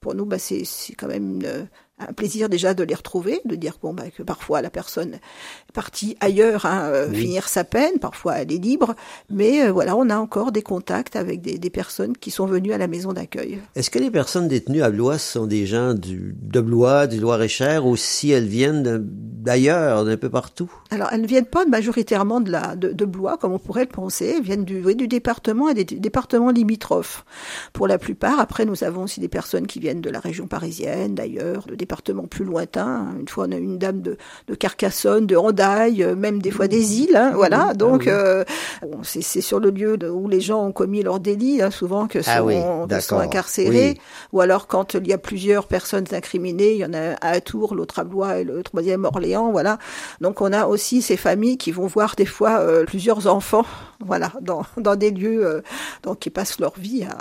pour 0.00 0.14
nous, 0.14 0.26
bah, 0.26 0.38
c'est 0.38 0.64
c'est 0.64 0.92
quand 0.94 1.08
même 1.08 1.40
une- 1.40 1.66
un 2.00 2.12
plaisir 2.12 2.48
déjà 2.48 2.74
de 2.74 2.82
les 2.82 2.94
retrouver, 2.94 3.40
de 3.44 3.54
dire 3.54 3.78
bon, 3.80 3.94
bah, 3.94 4.04
que 4.16 4.22
parfois 4.24 4.60
la 4.62 4.70
personne 4.70 5.14
est 5.14 5.72
partie 5.72 6.16
ailleurs, 6.20 6.66
hein, 6.66 6.88
euh, 6.92 7.08
Oui. 7.08 7.20
finir 7.20 7.48
sa 7.48 7.62
peine, 7.62 7.98
parfois 8.00 8.38
elle 8.38 8.52
est 8.52 8.58
libre, 8.58 8.94
mais 9.30 9.62
euh, 9.64 9.72
voilà, 9.72 9.96
on 9.96 10.10
a 10.10 10.16
encore 10.16 10.50
des 10.50 10.62
contacts 10.62 11.14
avec 11.14 11.40
des, 11.40 11.56
des 11.56 11.70
personnes 11.70 12.16
qui 12.16 12.32
sont 12.32 12.46
venues 12.46 12.72
à 12.72 12.78
la 12.78 12.88
maison 12.88 13.12
d'accueil. 13.12 13.60
Est-ce 13.76 13.90
que 13.90 14.00
les 14.00 14.10
personnes 14.10 14.48
détenues 14.48 14.82
à 14.82 14.90
Blois 14.90 15.18
sont 15.18 15.46
des 15.46 15.66
gens 15.66 15.94
du, 15.94 16.34
de 16.42 16.60
Blois, 16.60 17.06
du 17.06 17.20
Loir-et-Cher, 17.20 17.86
ou 17.86 17.96
si 17.96 18.30
elles 18.32 18.48
viennent 18.48 19.00
d'ailleurs, 19.00 20.04
d'un 20.04 20.16
peu 20.16 20.30
partout? 20.30 20.70
Alors, 20.90 21.08
elles 21.12 21.20
ne 21.20 21.26
viennent 21.26 21.44
pas 21.46 21.64
majoritairement 21.64 22.40
de, 22.40 22.50
la, 22.50 22.74
de, 22.76 22.90
de 22.90 23.04
Blois, 23.04 23.36
comme 23.36 23.52
on 23.52 23.58
pourrait 23.58 23.84
le 23.84 23.90
penser. 23.90 24.34
Elles 24.36 24.42
viennent 24.42 24.64
du, 24.64 24.84
oui, 24.84 24.96
du 24.96 25.06
département 25.06 25.68
et 25.68 25.74
des 25.74 25.84
départements 25.84 26.50
limitrophes. 26.50 27.24
Pour 27.72 27.86
la 27.86 27.98
plupart, 27.98 28.40
après, 28.40 28.64
nous 28.64 28.82
avons 28.84 29.04
aussi 29.04 29.20
des 29.20 29.28
personnes 29.28 29.66
qui 29.66 29.78
viennent 29.80 30.00
de 30.00 30.10
la 30.10 30.20
région 30.20 30.46
parisienne, 30.48 31.14
d'ailleurs, 31.14 31.66
de 31.66 31.74
départements 31.84 32.26
plus 32.26 32.44
lointains. 32.44 33.06
Une 33.20 33.28
fois, 33.28 33.46
on 33.48 33.52
a 33.52 33.56
une 33.56 33.78
dame 33.78 34.00
de, 34.00 34.16
de 34.48 34.54
Carcassonne, 34.54 35.26
de 35.26 35.36
Randaille, 35.36 36.02
euh, 36.02 36.14
même 36.16 36.40
des 36.40 36.50
fois 36.50 36.66
des 36.68 37.00
îles. 37.02 37.16
Hein, 37.16 37.32
voilà. 37.34 37.68
Ah 37.70 37.74
Donc, 37.74 38.02
oui. 38.06 38.08
euh, 38.08 38.44
bon, 38.82 39.00
c'est 39.02 39.22
sur 39.40 39.60
le 39.60 39.70
lieu 39.70 39.96
de- 39.96 40.08
où 40.08 40.28
les 40.28 40.40
gens 40.40 40.64
ont 40.66 40.72
commis 40.72 41.02
leur 41.02 41.20
délit, 41.20 41.60
hein, 41.62 41.70
souvent, 41.70 42.06
que 42.08 42.22
sont, 42.22 42.30
Ah 42.34 42.44
oui, 42.44 42.54
sont 43.00 43.18
incarcérés. 43.18 43.98
Ou 44.32 44.40
alors, 44.40 44.66
quand 44.66 44.94
il 44.94 45.06
y 45.06 45.12
a 45.12 45.18
plusieurs 45.18 45.66
personnes 45.68 46.06
incriminées, 46.12 46.72
il 46.72 46.78
y 46.78 46.84
en 46.84 46.94
a 46.94 47.00
un 47.12 47.16
à 47.20 47.40
Tours, 47.40 47.74
l'autre 47.74 47.98
à 47.98 48.04
Blois 48.04 48.38
et 48.38 48.44
le 48.44 48.62
troisième 48.62 49.04
à 49.04 49.08
Orléans, 49.08 49.50
voilà. 49.52 49.78
Donc 50.20 50.40
on 50.40 50.52
a 50.52 50.66
aussi 50.66 51.02
ces 51.02 51.16
familles 51.16 51.58
qui 51.58 51.70
vont 51.72 51.86
voir 51.86 52.14
des 52.16 52.26
fois 52.26 52.60
euh, 52.60 52.84
plusieurs 52.84 53.26
enfants, 53.26 53.66
voilà, 54.00 54.32
dans, 54.40 54.62
dans 54.76 54.96
des 54.96 55.10
lieux 55.10 55.44
euh, 55.46 55.60
donc 56.02 56.18
qui 56.20 56.30
passent 56.30 56.58
leur 56.60 56.74
vie 56.78 57.04
à, 57.04 57.18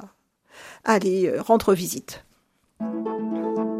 à 0.85 0.93
aller 0.93 1.27
euh, 1.27 1.41
rendre 1.41 1.73
visite. 1.73 2.23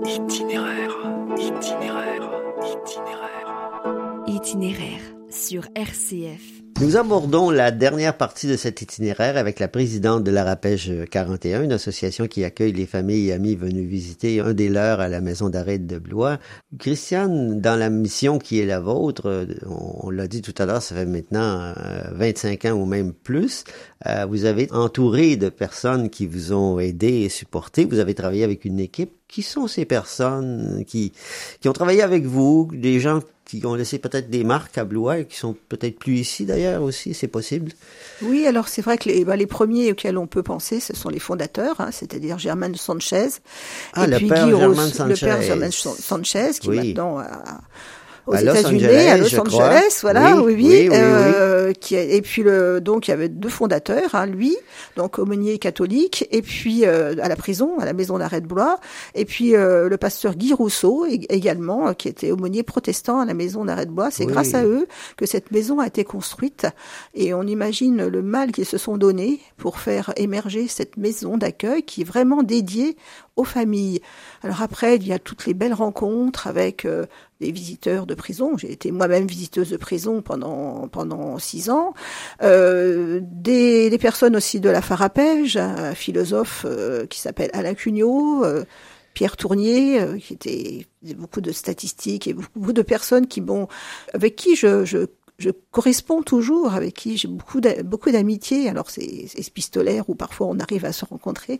Itinéraire, 0.06 0.98
itinéraire, 1.38 2.30
itinéraire. 2.62 3.84
Itinéraire 4.28 5.13
sur 5.48 5.68
RCF. 5.76 6.64
Nous 6.82 6.98
abordons 6.98 7.50
la 7.50 7.70
dernière 7.72 8.18
partie 8.18 8.48
de 8.48 8.56
cet 8.56 8.82
itinéraire 8.82 9.38
avec 9.38 9.60
la 9.60 9.68
présidente 9.68 10.24
de 10.24 10.32
l'Arapège 10.32 10.92
41, 11.12 11.64
une 11.64 11.72
association 11.72 12.28
qui 12.28 12.44
accueille 12.44 12.72
les 12.72 12.86
familles 12.86 13.30
et 13.30 13.34
amis 13.34 13.56
venus 13.56 13.88
visiter 13.88 14.40
un 14.40 14.54
des 14.54 14.70
leurs 14.70 15.00
à 15.00 15.08
la 15.08 15.22
maison 15.22 15.50
d'arrêt 15.50 15.78
de 15.78 16.00
Blois. 16.00 16.40
Christiane, 16.80 17.62
dans 17.62 17.78
la 17.78 17.90
mission 17.90 18.40
qui 18.40 18.60
est 18.60 18.66
la 18.66 18.80
vôtre, 18.80 19.28
euh, 19.28 19.46
on, 19.68 20.10
l'a 20.10 20.28
dit 20.28 20.42
tout 20.42 20.56
à 20.58 20.66
l'heure, 20.66 20.82
ça 20.82 20.96
fait 20.96 21.06
maintenant 21.06 21.74
euh, 21.78 22.02
25 22.14 22.66
ans 22.66 22.74
ou 22.74 22.86
même 22.86 23.14
plus, 23.14 23.66
euh, 24.08 24.26
vous 24.26 24.46
avez 24.46 24.72
entouré 24.72 25.36
de 25.36 25.50
personnes 25.50 26.10
qui 26.10 26.26
vous 26.26 26.54
ont 26.54 26.80
aidé 26.80 27.08
et 27.08 27.30
supporté. 27.30 27.86
Vous 27.86 28.00
avez 28.00 28.16
travaillé 28.16 28.44
avec 28.44 28.66
une 28.66 28.80
équipe. 28.80 29.12
Qui 29.30 29.42
sont 29.42 29.66
ces 29.66 29.86
personnes 29.86 30.84
qui, 30.86 31.12
qui 31.60 31.68
ont 31.68 31.74
travaillé 31.74 32.04
avec 32.04 32.24
vous, 32.24 32.70
des 32.72 33.00
gens 33.00 33.20
qui 33.60 33.66
ont 33.66 33.76
laissé 33.76 34.00
peut-être 34.00 34.30
des 34.30 34.44
marques 34.44 34.78
à 34.78 34.86
Blois 34.86 35.20
et 35.20 35.26
qui 35.26 35.38
sont 35.38 35.56
peut-être 35.70 35.98
plus 36.00 36.16
ici 36.16 36.46
d'ailleurs 36.46 36.82
aussi, 36.84 37.14
c'est 37.14 37.28
possible. 37.28 37.72
Oui, 38.22 38.46
alors 38.48 38.68
c'est 38.68 38.82
vrai 38.82 38.98
que 38.98 39.10
les, 39.10 39.24
les 39.26 39.48
premiers 39.48 39.92
auxquels 39.92 40.18
on 40.18 40.28
peut 40.28 40.44
penser, 40.44 40.80
ce 40.80 40.96
sont 40.96 41.10
les 41.10 41.20
fondateurs, 41.20 41.80
hein, 41.80 41.90
c'est-à-dire 41.92 42.40
Germain 42.40 42.72
Sanchez 42.76 43.28
Ah, 43.94 44.06
et 44.06 44.08
le 44.08 44.18
puis 44.18 44.28
père 44.28 44.46
Guy 44.46 44.52
Germain 44.58 44.68
Ross- 44.68 45.00
le 45.00 45.16
père 45.16 45.36
Sanchez. 45.38 45.46
Germain 45.48 45.72
San- 45.72 45.96
Sanchez, 45.96 46.52
qui 46.60 46.70
Oui. 46.70 46.78
est 46.78 46.84
maintenant 46.84 47.20
à- 47.20 47.62
aux 48.28 48.34
Los 48.34 48.40
États-Unis, 48.56 48.86
à 49.10 49.18
Los. 49.18 49.26
Angeles, 49.70 50.00
voilà, 50.02 50.36
Oui, 50.38 50.42
oui, 50.46 50.54
oui, 50.54 50.64
oui, 50.64 50.90
oui, 50.90 50.96
euh, 50.96 51.74
qui 51.74 51.96
a- 51.98 52.04
et 52.04 52.22
puis 52.22 52.44
le, 52.44 52.80
donc 52.82 53.08
il 53.08 53.12
y 53.12 53.14
avait 53.14 53.30
deux 53.30 53.50
fondateurs, 53.50 54.16
hein, 54.16 54.26
lui, 54.26 54.56
donc 54.96 55.20
aumônier 55.20 55.58
catholique, 55.58 56.28
et 56.32 56.42
puis 56.42 56.86
euh, 56.86 57.16
à 57.22 57.28
la 57.28 57.36
prison, 57.36 57.80
à 57.80 57.86
la 57.86 57.94
maison 57.94 58.18
d'arrêt 58.18 58.42
de 58.42 58.48
Blois, 58.48 58.80
et 59.16 59.26
puis 59.26 59.56
euh, 59.56 59.90
le 59.90 59.98
pasteur 59.98 60.36
Guy 60.36 60.54
Rousseau 60.54 61.06
ég- 61.08 61.26
également, 61.30 61.88
euh, 61.90 61.94
qui 61.94 62.08
était 62.08 62.32
aumônier 62.32 62.64
protestant 62.64 63.20
à 63.20 63.26
la 63.26 63.34
maison 63.34 63.66
d'arrêt 63.66 63.86
de 63.86 63.92
Blois. 63.92 64.12
C'est 64.12 64.26
grâce 64.26 64.54
à 64.54 64.64
eux 64.66 64.88
que 65.18 65.26
cette 65.26 65.52
maison 65.52 65.80
a 65.80 65.88
été 65.88 66.04
construite, 66.04 66.66
et 67.16 67.34
on 67.34 67.44
imagine 67.44 68.08
le 68.08 68.22
mal 68.22 68.52
qu'ils 68.52 68.66
se 68.66 68.78
sont 68.78 68.98
donné 68.98 69.40
pour 69.58 69.80
faire 69.80 70.14
émerger 70.18 70.68
cette 70.68 70.98
maison 70.98 71.38
d'accueil 71.38 71.84
qui 71.84 72.02
est 72.02 72.06
vraiment 72.06 72.44
dédiée 72.44 72.96
aux 73.36 73.44
familles. 73.44 74.02
Alors 74.44 74.62
après, 74.62 74.96
il 74.96 75.08
y 75.08 75.14
a 75.14 75.20
toutes 75.20 75.46
les 75.46 75.54
belles 75.54 75.74
rencontres 75.74 76.48
avec 76.48 76.86
euh, 76.86 77.06
des 77.44 77.52
visiteurs 77.52 78.06
de 78.06 78.16
prison. 78.16 78.58
J'ai 78.58 78.72
été 78.72 78.92
moi-même 78.92 79.28
visiteuse 79.28 79.70
de 79.70 79.78
prison 79.78 80.22
pendant 80.22 80.88
pendant 80.88 81.38
six 81.40 81.70
ans. 81.70 81.94
Euh, 82.42 83.20
des, 83.22 83.98
personnes 84.00 84.36
aussi 84.36 84.60
de 84.60 84.70
la 84.70 84.82
Farapège, 84.82 85.58
un 85.58 85.96
philosophe 85.96 86.66
euh, 86.68 87.06
qui 87.06 87.20
s'appelle 87.20 87.50
Alain 87.54 87.74
Cugnot. 87.74 88.44
euh, 88.44 88.64
Pierre 89.14 89.38
Tournier, 89.38 90.02
qui 90.20 90.34
était 90.34 90.88
beaucoup 91.16 91.40
de 91.40 91.52
statistiques 91.52 92.28
et 92.28 92.34
beaucoup 92.34 92.74
de 92.74 92.82
personnes 92.82 93.28
qui 93.28 93.42
m'ont, 93.42 93.68
avec 94.16 94.36
qui 94.36 94.56
je, 94.56 95.06
je 95.40 95.50
corresponds 95.72 96.22
toujours, 96.22 96.74
avec 96.74 96.94
qui 96.94 97.18
j'ai 97.18 97.28
beaucoup 97.28 97.60
beaucoup 97.84 98.12
d'amitié. 98.12 98.70
Alors 98.70 98.90
c'est 98.90 99.28
épistolaire 99.36 100.10
ou 100.10 100.16
parfois 100.16 100.48
on 100.48 100.60
arrive 100.60 100.86
à 100.86 100.94
se 100.94 101.06
rencontrer, 101.06 101.60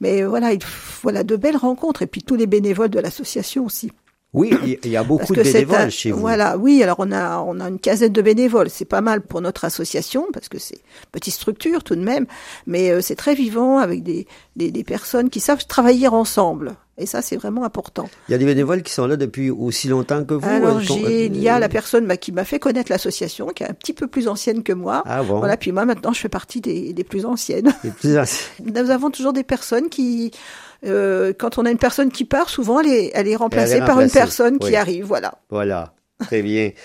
mais 0.00 0.22
euh, 0.22 0.28
voilà, 0.28 0.52
il, 0.52 0.58
f- 0.60 1.00
voilà 1.02 1.24
de 1.24 1.36
belles 1.36 1.56
rencontres 1.56 2.02
et 2.02 2.06
puis 2.06 2.22
tous 2.22 2.34
les 2.36 2.46
bénévoles 2.46 2.90
de 2.90 3.00
l'association 3.00 3.64
aussi. 3.66 3.90
Oui, 4.34 4.50
il- 4.84 4.90
y 4.90 4.96
a 4.96 5.04
beaucoup 5.04 5.32
de 5.32 5.42
bénévoles 5.52 5.76
un- 5.80 5.88
chez 5.90 6.10
vous. 6.10 6.18
Voilà, 6.18 6.58
oui. 6.58 6.82
Alors 6.82 6.96
on 6.98 7.12
a 7.12 7.38
on 7.38 7.60
a 7.60 7.68
une 7.68 7.78
quinzaine 7.78 8.12
de 8.12 8.20
bénévoles. 8.22 8.68
C'est 8.68 8.84
pas 8.84 9.00
mal 9.00 9.20
pour 9.20 9.40
notre 9.40 9.64
association 9.64 10.26
parce 10.32 10.48
que 10.48 10.58
c'est 10.58 10.74
une 10.74 11.10
petite 11.12 11.34
structure 11.34 11.84
tout 11.84 11.94
de 11.94 12.02
même, 12.02 12.26
mais 12.66 12.90
euh, 12.90 13.00
c'est 13.00 13.14
très 13.14 13.34
vivant 13.36 13.78
avec 13.78 14.02
des, 14.02 14.26
des 14.56 14.72
des 14.72 14.82
personnes 14.84 15.30
qui 15.30 15.38
savent 15.40 15.64
travailler 15.66 16.08
ensemble. 16.08 16.74
Et 16.96 17.06
ça 17.06 17.22
c'est 17.22 17.36
vraiment 17.36 17.64
important. 17.64 18.08
Il 18.28 18.32
y 18.32 18.34
a 18.34 18.38
des 18.38 18.44
bénévoles 18.44 18.82
qui 18.82 18.92
sont 18.92 19.06
là 19.06 19.16
depuis 19.16 19.50
aussi 19.50 19.88
longtemps 19.88 20.24
que 20.24 20.34
vous. 20.34 20.48
Alors 20.48 20.82
sont- 20.82 20.98
il 21.08 21.36
y 21.40 21.48
a 21.48 21.56
euh, 21.56 21.58
la 21.58 21.68
personne 21.68 22.06
bah, 22.06 22.16
qui 22.16 22.30
m'a 22.30 22.44
fait 22.44 22.58
connaître 22.58 22.90
l'association, 22.90 23.48
qui 23.48 23.64
est 23.64 23.68
un 23.70 23.74
petit 23.74 23.92
peu 23.92 24.06
plus 24.06 24.28
ancienne 24.28 24.62
que 24.62 24.72
moi. 24.72 25.02
Ah 25.06 25.22
bon. 25.22 25.38
Voilà. 25.38 25.56
Puis 25.56 25.72
moi 25.72 25.84
maintenant 25.84 26.12
je 26.12 26.20
fais 26.20 26.28
partie 26.28 26.60
des 26.60 26.92
des 26.92 27.04
plus 27.04 27.26
anciennes. 27.26 27.74
Les 27.82 27.90
plus 27.90 28.16
anciens. 28.18 28.46
Nous 28.64 28.90
avons 28.90 29.10
toujours 29.10 29.32
des 29.32 29.44
personnes 29.44 29.88
qui 29.88 30.30
euh, 30.86 31.32
quand 31.36 31.58
on 31.58 31.64
a 31.64 31.70
une 31.70 31.78
personne 31.78 32.10
qui 32.10 32.24
part, 32.24 32.48
souvent 32.48 32.80
elle 32.80 32.88
est, 32.88 33.10
elle 33.14 33.28
est 33.28 33.36
remplacée 33.36 33.78
par 33.80 34.00
une 34.00 34.10
personne 34.10 34.58
oui. 34.60 34.70
qui 34.70 34.76
arrive, 34.76 35.04
voilà. 35.04 35.34
Voilà, 35.50 35.94
très 36.20 36.42
bien. 36.42 36.70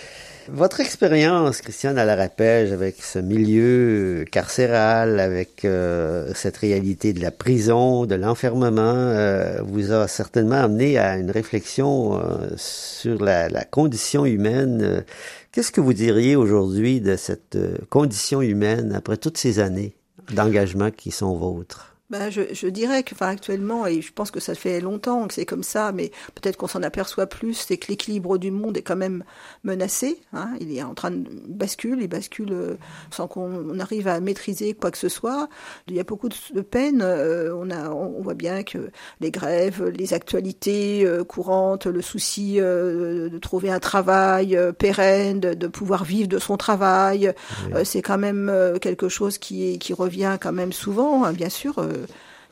Votre 0.51 0.79
expérience, 0.79 1.62
Christiane, 1.62 1.97
à 1.99 2.05
la 2.05 2.15
Rapège, 2.15 2.71
avec 2.71 3.03
ce 3.03 3.19
milieu 3.19 4.25
carcéral, 4.31 5.19
avec 5.19 5.63
euh, 5.63 6.31
cette 6.33 6.57
réalité 6.57 7.13
de 7.13 7.21
la 7.21 7.29
prison, 7.29 8.05
de 8.05 8.15
l'enfermement, 8.15 8.81
euh, 8.81 9.62
vous 9.63 9.91
a 9.91 10.07
certainement 10.07 10.55
amené 10.55 10.97
à 10.97 11.17
une 11.17 11.29
réflexion 11.29 12.17
euh, 12.17 12.49
sur 12.57 13.23
la, 13.23 13.47
la 13.49 13.63
condition 13.63 14.25
humaine. 14.25 15.03
Qu'est-ce 15.51 15.71
que 15.71 15.81
vous 15.81 15.93
diriez 15.93 16.35
aujourd'hui 16.35 16.99
de 16.99 17.15
cette 17.15 17.55
euh, 17.55 17.77
condition 17.89 18.41
humaine 18.41 18.93
après 18.95 19.17
toutes 19.17 19.38
ces 19.38 19.59
années 19.59 19.93
d'engagement 20.33 20.89
qui 20.89 21.12
sont 21.12 21.35
vôtres? 21.35 21.88
Ben, 22.09 22.29
je, 22.31 22.41
je 22.53 22.67
dirais 22.67 23.03
que, 23.03 23.13
enfin, 23.13 23.27
actuellement, 23.27 23.85
et 23.85 24.01
je 24.01 24.11
pense 24.11 24.31
que 24.31 24.39
ça 24.39 24.55
fait 24.55 24.81
longtemps 24.81 25.27
que 25.27 25.33
c'est 25.33 25.45
comme 25.45 25.61
ça, 25.63 25.91
mais 25.91 26.11
peut-être 26.33 26.57
qu'on 26.57 26.67
s'en 26.67 26.81
aperçoit 26.81 27.27
plus, 27.27 27.53
c'est 27.53 27.77
que 27.77 27.87
l'équilibre 27.89 28.37
du 28.37 28.49
monde 28.49 28.77
est 28.77 28.81
quand 28.81 28.95
même 28.95 29.23
menacé. 29.63 30.19
Hein, 30.33 30.49
il 30.59 30.75
est 30.75 30.81
en 30.81 30.95
train 30.95 31.11
de 31.11 31.29
bascule, 31.47 31.99
il 32.01 32.07
bascule 32.07 32.51
euh, 32.51 32.75
sans 33.11 33.27
qu'on 33.27 33.69
on 33.69 33.79
arrive 33.79 34.07
à 34.07 34.19
maîtriser 34.19 34.73
quoi 34.73 34.89
que 34.89 34.97
ce 34.97 35.09
soit. 35.09 35.49
Il 35.87 35.95
y 35.95 35.99
a 35.99 36.03
beaucoup 36.03 36.29
de, 36.29 36.61
peine. 36.61 37.01
euh, 37.03 37.53
on 37.55 37.69
a, 37.69 37.89
on, 37.91 38.21
voit 38.21 38.33
bien 38.33 38.63
que 38.63 38.89
les 39.19 39.31
grèves, 39.31 39.83
les 39.89 40.13
actualités 40.13 41.05
euh, 41.05 41.23
courantes, 41.23 41.85
le 41.85 42.01
souci 42.01 42.59
euh, 42.59 43.29
de 43.29 43.37
trouver 43.37 43.69
un 43.71 43.79
travail 43.79 44.55
euh, 44.55 44.71
pérenne, 44.71 45.39
de, 45.39 45.53
de 45.53 45.67
pouvoir 45.67 46.03
vivre 46.03 46.27
de 46.27 46.39
son 46.39 46.57
travail, 46.57 47.33
euh, 47.73 47.83
c'est 47.83 48.01
quand 48.01 48.17
même 48.17 48.51
quelque 48.81 49.09
chose 49.09 49.37
qui, 49.37 49.73
est, 49.73 49.77
qui 49.77 49.93
revient 49.93 50.37
quand 50.41 50.51
même 50.51 50.73
souvent, 50.73 51.23
hein, 51.23 51.33
bien 51.33 51.49
sûr. 51.49 51.75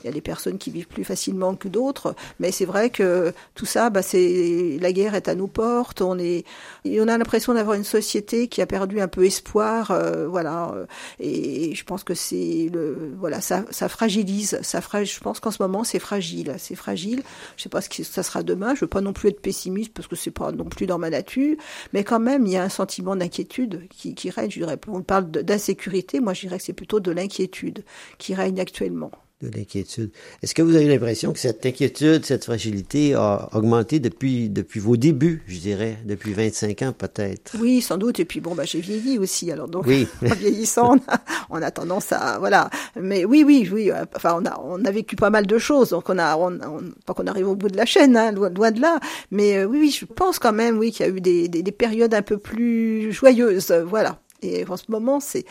Il 0.03 0.05
y 0.05 0.09
a 0.09 0.11
des 0.11 0.21
personnes 0.21 0.57
qui 0.57 0.69
vivent 0.69 0.87
plus 0.87 1.03
facilement 1.03 1.55
que 1.55 1.67
d'autres, 1.67 2.15
mais 2.39 2.51
c'est 2.51 2.65
vrai 2.65 2.89
que 2.89 3.33
tout 3.55 3.65
ça, 3.65 3.89
bah, 3.89 4.01
la 4.13 4.91
guerre 4.93 5.15
est 5.15 5.27
à 5.27 5.35
nos 5.35 5.47
portes. 5.47 6.01
On 6.01 6.17
a 6.17 7.17
l'impression 7.17 7.53
d'avoir 7.53 7.75
une 7.75 7.83
société 7.83 8.47
qui 8.47 8.61
a 8.61 8.67
perdu 8.67 9.01
un 9.01 9.07
peu 9.07 9.25
espoir, 9.25 9.91
euh, 9.91 10.27
voilà. 10.27 10.71
euh, 10.75 10.85
Et 11.19 11.73
je 11.73 11.83
pense 11.83 12.03
que 12.03 12.13
ça, 12.13 13.89
fragilise, 13.89 14.59
Je 14.61 15.19
pense 15.19 15.39
qu'en 15.39 15.51
ce 15.51 15.61
moment 15.61 15.83
c'est 15.83 15.99
fragile, 15.99 16.55
c'est 16.59 16.75
fragile. 16.75 17.23
Je 17.55 17.63
sais 17.63 17.69
pas 17.69 17.81
ce 17.81 17.89
que 17.89 18.03
ça 18.03 18.23
sera 18.23 18.43
demain. 18.43 18.75
Je 18.75 18.81
veux 18.81 18.87
pas 18.87 19.01
non 19.01 19.13
plus 19.13 19.29
être 19.29 19.41
pessimiste 19.41 19.93
parce 19.93 20.07
que 20.07 20.15
c'est 20.15 20.31
pas 20.31 20.51
non 20.51 20.65
plus 20.65 20.85
dans 20.85 20.99
ma 20.99 21.09
nature, 21.09 21.55
mais 21.93 22.03
quand 22.03 22.19
même 22.19 22.45
il 22.45 22.51
y 22.53 22.57
a 22.57 22.63
un 22.63 22.69
sentiment 22.69 23.15
d'inquiétude 23.15 23.87
qui, 23.89 24.29
règne. 24.29 24.51
On 24.87 25.01
parle 25.01 25.29
d'insécurité, 25.31 26.19
moi 26.19 26.33
je 26.33 26.41
dirais 26.41 26.57
que 26.57 26.63
c'est 26.63 26.73
plutôt 26.73 26.99
de 26.99 27.11
l'inquiétude 27.11 27.83
qui 28.17 28.35
règne 28.35 28.59
actuellement. 28.59 29.11
De 29.41 29.49
l'inquiétude. 29.55 30.09
Est-ce 30.41 30.55
que 30.55 30.63
vous 30.63 30.75
avez 30.75 30.87
l'impression 30.87 31.31
que 31.31 31.37
cette 31.39 31.63
inquiétude, 31.65 32.25
cette 32.25 32.45
fragilité 32.45 33.13
a 33.13 33.49
augmenté 33.53 33.99
depuis, 33.99 34.49
depuis 34.49 34.79
vos 34.79 34.97
débuts, 34.97 35.43
je 35.47 35.59
dirais, 35.59 35.97
depuis 36.05 36.33
25 36.33 36.81
ans 36.81 36.91
peut-être? 36.97 37.55
Oui, 37.59 37.81
sans 37.81 37.97
doute. 37.97 38.19
Et 38.19 38.25
puis 38.25 38.39
bon, 38.39 38.55
bah, 38.55 38.63
j'ai 38.65 38.79
vieilli 38.79 39.19
aussi. 39.19 39.51
Alors 39.51 39.67
donc, 39.67 39.85
Oui. 39.85 40.07
en 40.23 40.33
vieillissant, 40.33 40.95
on 40.95 40.97
a, 41.11 41.21
on 41.51 41.61
a 41.61 41.69
tendance 41.69 42.11
à 42.11 42.39
voilà. 42.39 42.69
Mais 42.99 43.25
oui, 43.25 43.43
oui, 43.45 43.69
oui. 43.71 43.91
euh, 43.91 44.05
Enfin, 44.15 44.39
on 44.41 44.45
a 44.45 44.59
on 44.63 44.83
a 44.85 44.91
vécu 44.91 45.15
pas 45.15 45.29
mal 45.29 45.45
de 45.45 45.57
choses. 45.59 45.89
Donc 45.89 46.09
on 46.09 46.17
a 46.17 46.35
on, 46.35 46.53
on 46.59 46.81
pas 47.05 47.13
qu'on 47.13 47.27
arrive 47.27 47.47
au 47.47 47.55
bout 47.55 47.69
de 47.69 47.77
la 47.77 47.85
chaîne, 47.85 48.17
hein, 48.17 48.31
loin, 48.31 48.49
loin 48.49 48.71
de 48.71 48.81
là. 48.81 48.99
Mais 49.29 49.57
euh, 49.59 49.65
oui, 49.65 49.77
oui, 49.79 49.91
je 49.91 50.05
pense 50.05 50.39
quand 50.39 50.53
même, 50.53 50.79
oui, 50.79 50.91
qu'il 50.91 51.05
y 51.05 51.09
a 51.09 51.11
eu 51.11 51.21
des, 51.21 51.47
des, 51.47 51.61
des 51.61 51.71
périodes 51.71 52.15
un 52.15 52.23
peu 52.23 52.37
plus 52.39 53.11
joyeuses. 53.11 53.71
Voilà. 53.71 54.19
Et 54.41 54.65
en 54.67 54.77
ce 54.77 54.85
moment, 54.89 55.19
c'est 55.19 55.45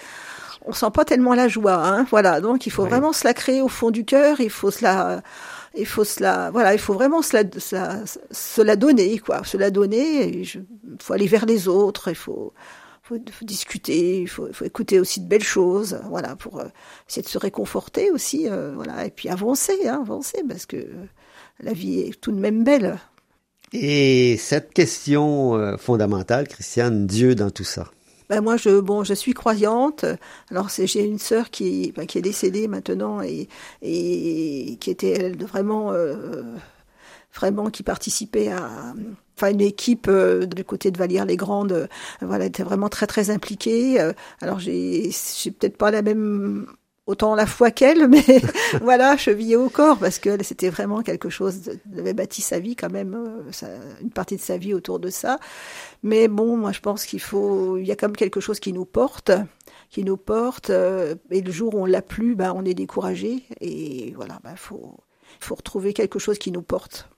on 0.67 0.73
sent 0.73 0.91
pas 0.93 1.05
tellement 1.05 1.35
la 1.35 1.49
joie, 1.49 1.87
hein. 1.87 2.07
Voilà. 2.11 2.41
Donc 2.41 2.67
il 2.67 2.71
faut 2.71 2.83
Oui. 2.85 2.91
vraiment 2.91 3.13
se 3.13 3.25
la 3.25 3.35
créer 3.35 3.63
au 3.63 3.69
fond 3.69 3.91
du 3.91 4.05
cœur. 4.05 4.41
Il 4.41 4.51
faut 4.51 4.71
se 4.71 4.83
la 4.83 5.23
il 5.77 5.87
faut 5.87 6.05
cela, 6.05 6.51
voilà, 6.51 6.73
il 6.73 6.79
faut 6.79 6.95
vraiment 6.95 7.23
se 7.23 7.37
la, 7.37 7.45
se 8.31 8.63
la, 8.63 8.77
donner, 8.77 9.19
quoi, 9.19 9.45
se 9.45 9.57
la 9.57 9.71
donner. 9.71 10.29
Il 10.29 10.65
faut 11.01 11.13
aller 11.13 11.27
vers 11.27 11.47
les 11.47 11.69
autres, 11.69 12.09
il 12.09 12.15
faut, 12.15 12.53
faut, 13.03 13.19
discuter, 13.43 14.23
il 14.23 14.29
faut, 14.29 14.49
faut, 14.53 14.65
écouter 14.65 14.99
aussi 14.99 15.21
de 15.21 15.29
belles 15.29 15.43
choses, 15.43 16.01
voilà, 16.09 16.35
pour 16.37 16.61
euh, 16.61 16.65
essayer 17.09 17.23
de 17.23 17.29
se 17.29 17.39
réconforter 17.39 18.11
aussi, 18.11 18.49
euh, 18.49 18.73
voilà, 18.75 19.05
et 19.07 19.11
puis 19.11 19.29
avancer, 19.29 19.87
hein, 19.87 20.01
avancer, 20.03 20.43
parce 20.49 20.67
que 20.67 20.87
la 21.61 21.73
vie 21.73 22.01
est 22.01 22.21
tout 22.21 22.33
de 22.33 22.41
même 22.41 22.65
belle. 22.65 22.99
Et 23.73 24.37
cette 24.39 24.73
question 24.73 25.57
euh, 25.57 25.77
fondamentale, 25.77 26.49
Christiane, 26.49 27.07
Dieu 27.07 27.35
dans 27.35 27.51
tout 27.51 27.65
ça. 27.65 27.91
Ben 28.29 28.41
moi, 28.41 28.57
je, 28.57 28.81
bon, 28.81 29.05
je 29.05 29.15
suis 29.15 29.35
croyante. 29.35 30.05
Alors, 30.51 30.69
j'ai 30.69 31.05
une 31.05 31.19
sœur 31.19 31.51
qui, 31.51 31.93
ben, 31.97 32.07
qui 32.07 32.19
est 32.19 32.23
décédée 32.23 32.67
maintenant 32.69 33.23
et, 33.23 33.49
et 33.83 34.77
qui 34.81 34.91
était 34.91 35.13
elle, 35.13 35.45
vraiment, 35.45 35.93
euh, 35.93 36.43
vraiment 37.35 37.71
qui 37.71 37.83
participait 37.83 38.49
à, 38.49 38.95
enfin 39.37 39.51
une 39.53 39.61
équipe 39.61 40.07
euh, 40.09 40.47
du 40.47 40.65
côté 40.65 40.91
de 40.91 40.99
Vallières-les-Grandes, 40.99 41.73
euh, 41.73 41.87
voilà, 42.21 42.47
était 42.47 42.63
vraiment 42.65 42.89
très 42.89 43.07
très 43.07 43.31
impliquée. 43.31 44.01
alors, 44.41 44.59
j'ai, 44.59 45.11
j'ai 45.13 45.51
peut-être 45.53 45.77
pas 45.77 45.91
la 45.91 46.03
même 46.03 46.67
autant 47.07 47.35
la 47.35 47.47
foi 47.47 47.71
qu'elle, 47.71 48.09
mais 48.09 48.25
voilà, 48.83 49.17
chevillée 49.17 49.57
au 49.57 49.69
corps, 49.69 49.99
parce 49.99 50.19
que 50.19 50.43
c'était 50.43 50.69
vraiment 50.69 51.03
quelque 51.03 51.31
chose, 51.31 51.71
elle 51.93 52.01
avait 52.01 52.15
bâti 52.15 52.43
sa 52.43 52.59
vie 52.59 52.77
quand 52.77 52.91
même, 52.91 53.15
euh, 53.15 53.93
une 54.03 54.11
partie 54.11 54.37
de 54.37 54.41
sa 54.41 54.59
vie 54.59 54.75
autour 54.75 54.99
de 54.99 55.09
ça. 55.09 55.39
Mais 56.03 56.29
bon, 56.29 56.57
moi 56.57 56.73
je 56.73 56.81
pense 56.81 57.07
qu'il 57.07 57.21
faut, 57.21 57.77
il 57.79 57.87
y 57.87 57.93
a 57.93 57.97
quand 57.97 58.09
même 58.09 58.17
quelque 58.17 58.41
chose 58.41 58.61
qui 58.61 58.73
nous 58.73 58.85
porte, 58.85 59.31
qui 59.91 60.05
nous 60.05 60.17
porte, 60.17 60.71
euh, 60.71 61.15
et 61.31 61.41
le 61.41 61.53
jour 61.53 61.75
où 61.75 61.83
on 61.83 61.87
l'a 61.87 62.03
plus, 62.03 62.35
bah, 62.35 62.53
on 62.55 62.65
est 62.65 62.75
découragé, 62.75 63.45
et 63.61 64.13
voilà, 64.17 64.41
bah, 64.43 64.57
faut, 64.57 64.97
faut 65.41 65.55
retrouver 65.55 65.93
quelque 65.93 66.19
chose 66.19 66.39
qui 66.39 66.51
nous 66.51 66.63
porte. 66.63 67.09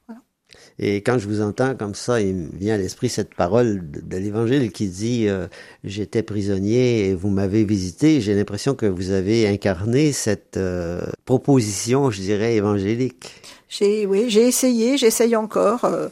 Et 0.79 0.97
quand 0.97 1.19
je 1.19 1.27
vous 1.27 1.41
entends 1.41 1.75
comme 1.75 1.95
ça, 1.95 2.21
il 2.21 2.35
me 2.35 2.57
vient 2.57 2.75
à 2.75 2.79
l'esprit 2.79 3.09
cette 3.09 3.35
parole 3.35 3.83
de, 3.91 4.17
l'Évangile 4.17 4.71
qui 4.71 4.87
dit 4.87 5.29
euh, 5.29 5.47
J'étais 5.85 6.23
prisonnier 6.23 7.09
et 7.09 7.15
vous 7.15 7.31
m'avez 7.31 7.65
visité. 7.65 8.21
J'ai 8.21 8.35
l'impression 8.35 8.75
que 8.75 8.87
vous 8.87 9.11
avez 9.11 9.49
incarné 9.49 10.13
cette 10.13 10.57
euh, 10.57 11.03
proposition, 11.25 12.11
je 12.11 12.21
dirais, 12.21 12.55
évangélique. 12.55 13.43
J'ai, 13.69 14.07
oui, 14.07 14.27
j'ai 14.29 14.47
essayé, 14.47 14.97
j'essaye 14.97 15.37
encore. 15.37 15.85
Euh, 15.85 16.09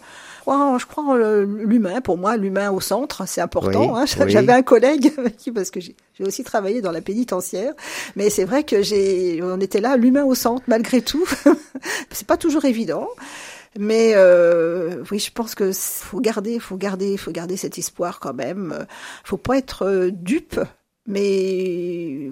je 0.46 0.86
crois, 0.86 1.16
l'humain, 1.44 2.00
pour 2.00 2.18
moi, 2.18 2.36
l'humain 2.36 2.70
au 2.70 2.80
centre, 2.80 3.26
c'est 3.26 3.40
important. 3.40 3.96
hein. 3.96 4.04
J'avais 4.06 4.52
un 4.52 4.62
collègue 4.62 5.12
parce 5.54 5.70
que 5.70 5.80
j'ai 5.80 5.94
aussi 6.20 6.44
travaillé 6.44 6.80
dans 6.80 6.92
la 6.92 7.00
pénitentiaire, 7.00 7.72
mais 8.14 8.30
c'est 8.30 8.44
vrai 8.44 8.62
que 8.62 8.82
j'ai, 8.82 9.40
on 9.42 9.60
était 9.60 9.80
là, 9.80 9.96
l'humain 9.96 10.24
au 10.24 10.34
centre, 10.34 10.62
malgré 10.68 11.02
tout. 11.02 11.26
c'est 12.10 12.26
pas 12.26 12.36
toujours 12.36 12.64
évident. 12.64 13.08
Mais 13.78 14.12
euh, 14.14 15.04
oui, 15.10 15.18
je 15.18 15.30
pense 15.30 15.54
que 15.54 15.72
faut 15.72 16.20
garder, 16.20 16.58
faut 16.58 16.76
garder, 16.76 17.16
faut 17.16 17.32
garder 17.32 17.56
cet 17.56 17.78
espoir 17.78 18.20
quand 18.20 18.34
même. 18.34 18.86
Faut 19.24 19.36
pas 19.36 19.58
être 19.58 19.82
euh, 19.86 20.10
dupe, 20.10 20.60
mais 21.06 22.30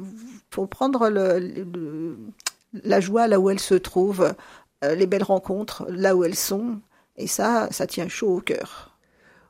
faut 0.50 0.66
prendre 0.66 1.08
la 2.72 3.00
joie 3.00 3.28
là 3.28 3.38
où 3.40 3.50
elle 3.50 3.60
se 3.60 3.74
trouve, 3.74 4.34
euh, 4.84 4.94
les 4.94 5.06
belles 5.06 5.22
rencontres 5.22 5.86
là 5.88 6.16
où 6.16 6.24
elles 6.24 6.34
sont, 6.34 6.80
et 7.16 7.26
ça, 7.26 7.68
ça 7.70 7.86
tient 7.86 8.08
chaud 8.08 8.36
au 8.36 8.40
cœur. 8.40 8.93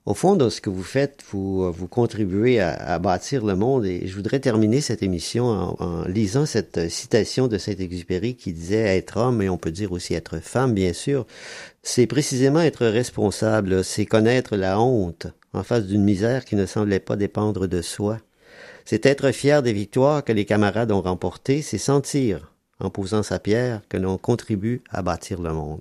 Au 0.07 0.13
fond, 0.13 0.37
dans 0.37 0.51
ce 0.51 0.61
que 0.61 0.69
vous 0.69 0.83
faites, 0.83 1.25
vous, 1.31 1.73
vous 1.73 1.89
contribuez 1.89 2.61
à, 2.61 2.99
bâtir 2.99 3.43
le 3.43 3.57
monde 3.57 3.87
et 3.87 4.07
je 4.07 4.15
voudrais 4.15 4.39
terminer 4.39 4.83
cette 4.83 5.03
émission 5.03 5.47
en, 5.47 5.77
en 5.79 6.05
lisant 6.05 6.45
cette 6.45 6.91
citation 6.91 7.49
de 7.49 7.57
Saint-Exupéry 7.57 8.37
qui 8.37 8.53
disait 8.53 8.99
être 8.99 9.17
homme 9.17 9.41
et 9.41 9.49
on 9.49 9.57
peut 9.57 9.71
dire 9.71 9.93
aussi 9.93 10.13
être 10.13 10.41
femme, 10.41 10.75
bien 10.75 10.93
sûr. 10.93 11.27
C'est 11.83 12.07
précisément 12.07 12.61
être 12.61 12.85
responsable, 12.87 13.83
c'est 13.83 14.05
connaître 14.05 14.57
la 14.57 14.79
honte 14.79 15.29
en 15.55 15.63
face 15.63 15.87
d'une 15.87 16.05
misère 16.05 16.45
qui 16.45 16.57
ne 16.57 16.67
semblait 16.67 17.01
pas 17.01 17.17
dépendre 17.17 17.67
de 17.67 17.81
soi. 17.81 18.19
C'est 18.85 19.07
être 19.07 19.31
fier 19.31 19.63
des 19.63 19.73
victoires 19.73 20.23
que 20.23 20.33
les 20.33 20.45
camarades 20.45 20.93
ont 20.93 21.01
remportées, 21.01 21.63
c'est 21.63 21.79
sentir, 21.79 22.53
en 22.79 22.91
posant 22.91 23.23
sa 23.23 23.39
pierre, 23.39 23.81
que 23.89 23.97
l'on 23.97 24.19
contribue 24.19 24.83
à 24.91 25.01
bâtir 25.01 25.41
le 25.41 25.55
monde. 25.55 25.81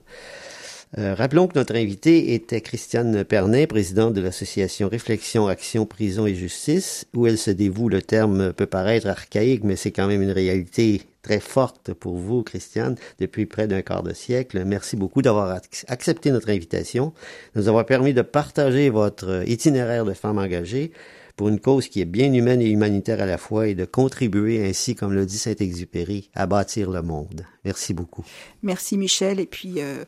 Euh, 0.99 1.15
rappelons 1.15 1.47
que 1.47 1.57
notre 1.57 1.75
invitée 1.75 2.35
était 2.35 2.61
Christiane 2.61 3.23
Pernin, 3.23 3.65
présidente 3.65 4.13
de 4.13 4.21
l'association 4.21 4.89
Réflexion, 4.89 5.47
Action, 5.47 5.87
Prison 5.87 6.27
et 6.27 6.35
Justice, 6.35 7.07
où 7.15 7.25
elle 7.25 7.39
se 7.39 7.49
dévoue. 7.49 7.89
Le 7.89 8.03
terme 8.03 8.53
peut 8.53 8.67
paraître 8.67 9.07
archaïque, 9.07 9.63
mais 9.63 9.75
c'est 9.75 9.91
quand 9.91 10.05
même 10.05 10.21
une 10.21 10.31
réalité 10.31 11.01
très 11.23 11.39
forte 11.39 11.93
pour 11.93 12.17
vous, 12.17 12.43
Christiane, 12.43 12.95
depuis 13.19 13.47
près 13.47 13.67
d'un 13.67 13.81
quart 13.81 14.03
de 14.03 14.13
siècle. 14.13 14.63
Merci 14.65 14.95
beaucoup 14.95 15.23
d'avoir 15.23 15.59
accepté 15.87 16.29
notre 16.29 16.49
invitation, 16.49 17.13
nous 17.55 17.67
avoir 17.67 17.87
permis 17.87 18.13
de 18.13 18.21
partager 18.21 18.89
votre 18.91 19.43
itinéraire 19.47 20.05
de 20.05 20.13
femme 20.13 20.37
engagée 20.37 20.91
pour 21.35 21.49
une 21.49 21.59
cause 21.59 21.87
qui 21.87 22.01
est 22.01 22.05
bien 22.05 22.31
humaine 22.33 22.61
et 22.61 22.69
humanitaire 22.69 23.21
à 23.21 23.25
la 23.25 23.37
fois 23.37 23.67
et 23.67 23.75
de 23.75 23.85
contribuer 23.85 24.67
ainsi, 24.67 24.95
comme 24.95 25.13
le 25.13 25.25
dit 25.25 25.37
Saint-Exupéry, 25.37 26.29
à 26.33 26.45
bâtir 26.45 26.91
le 26.91 27.01
monde. 27.01 27.45
Merci 27.65 27.93
beaucoup. 27.93 28.25
Merci 28.61 28.97
Michel 28.97 29.39
et 29.39 29.45
puis, 29.45 29.75
euh, 29.81 30.05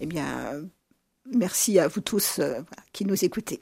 eh 0.00 0.06
bien, 0.06 0.62
merci 1.34 1.78
à 1.78 1.88
vous 1.88 2.00
tous 2.00 2.38
euh, 2.38 2.60
qui 2.92 3.04
nous 3.04 3.24
écoutez. 3.24 3.60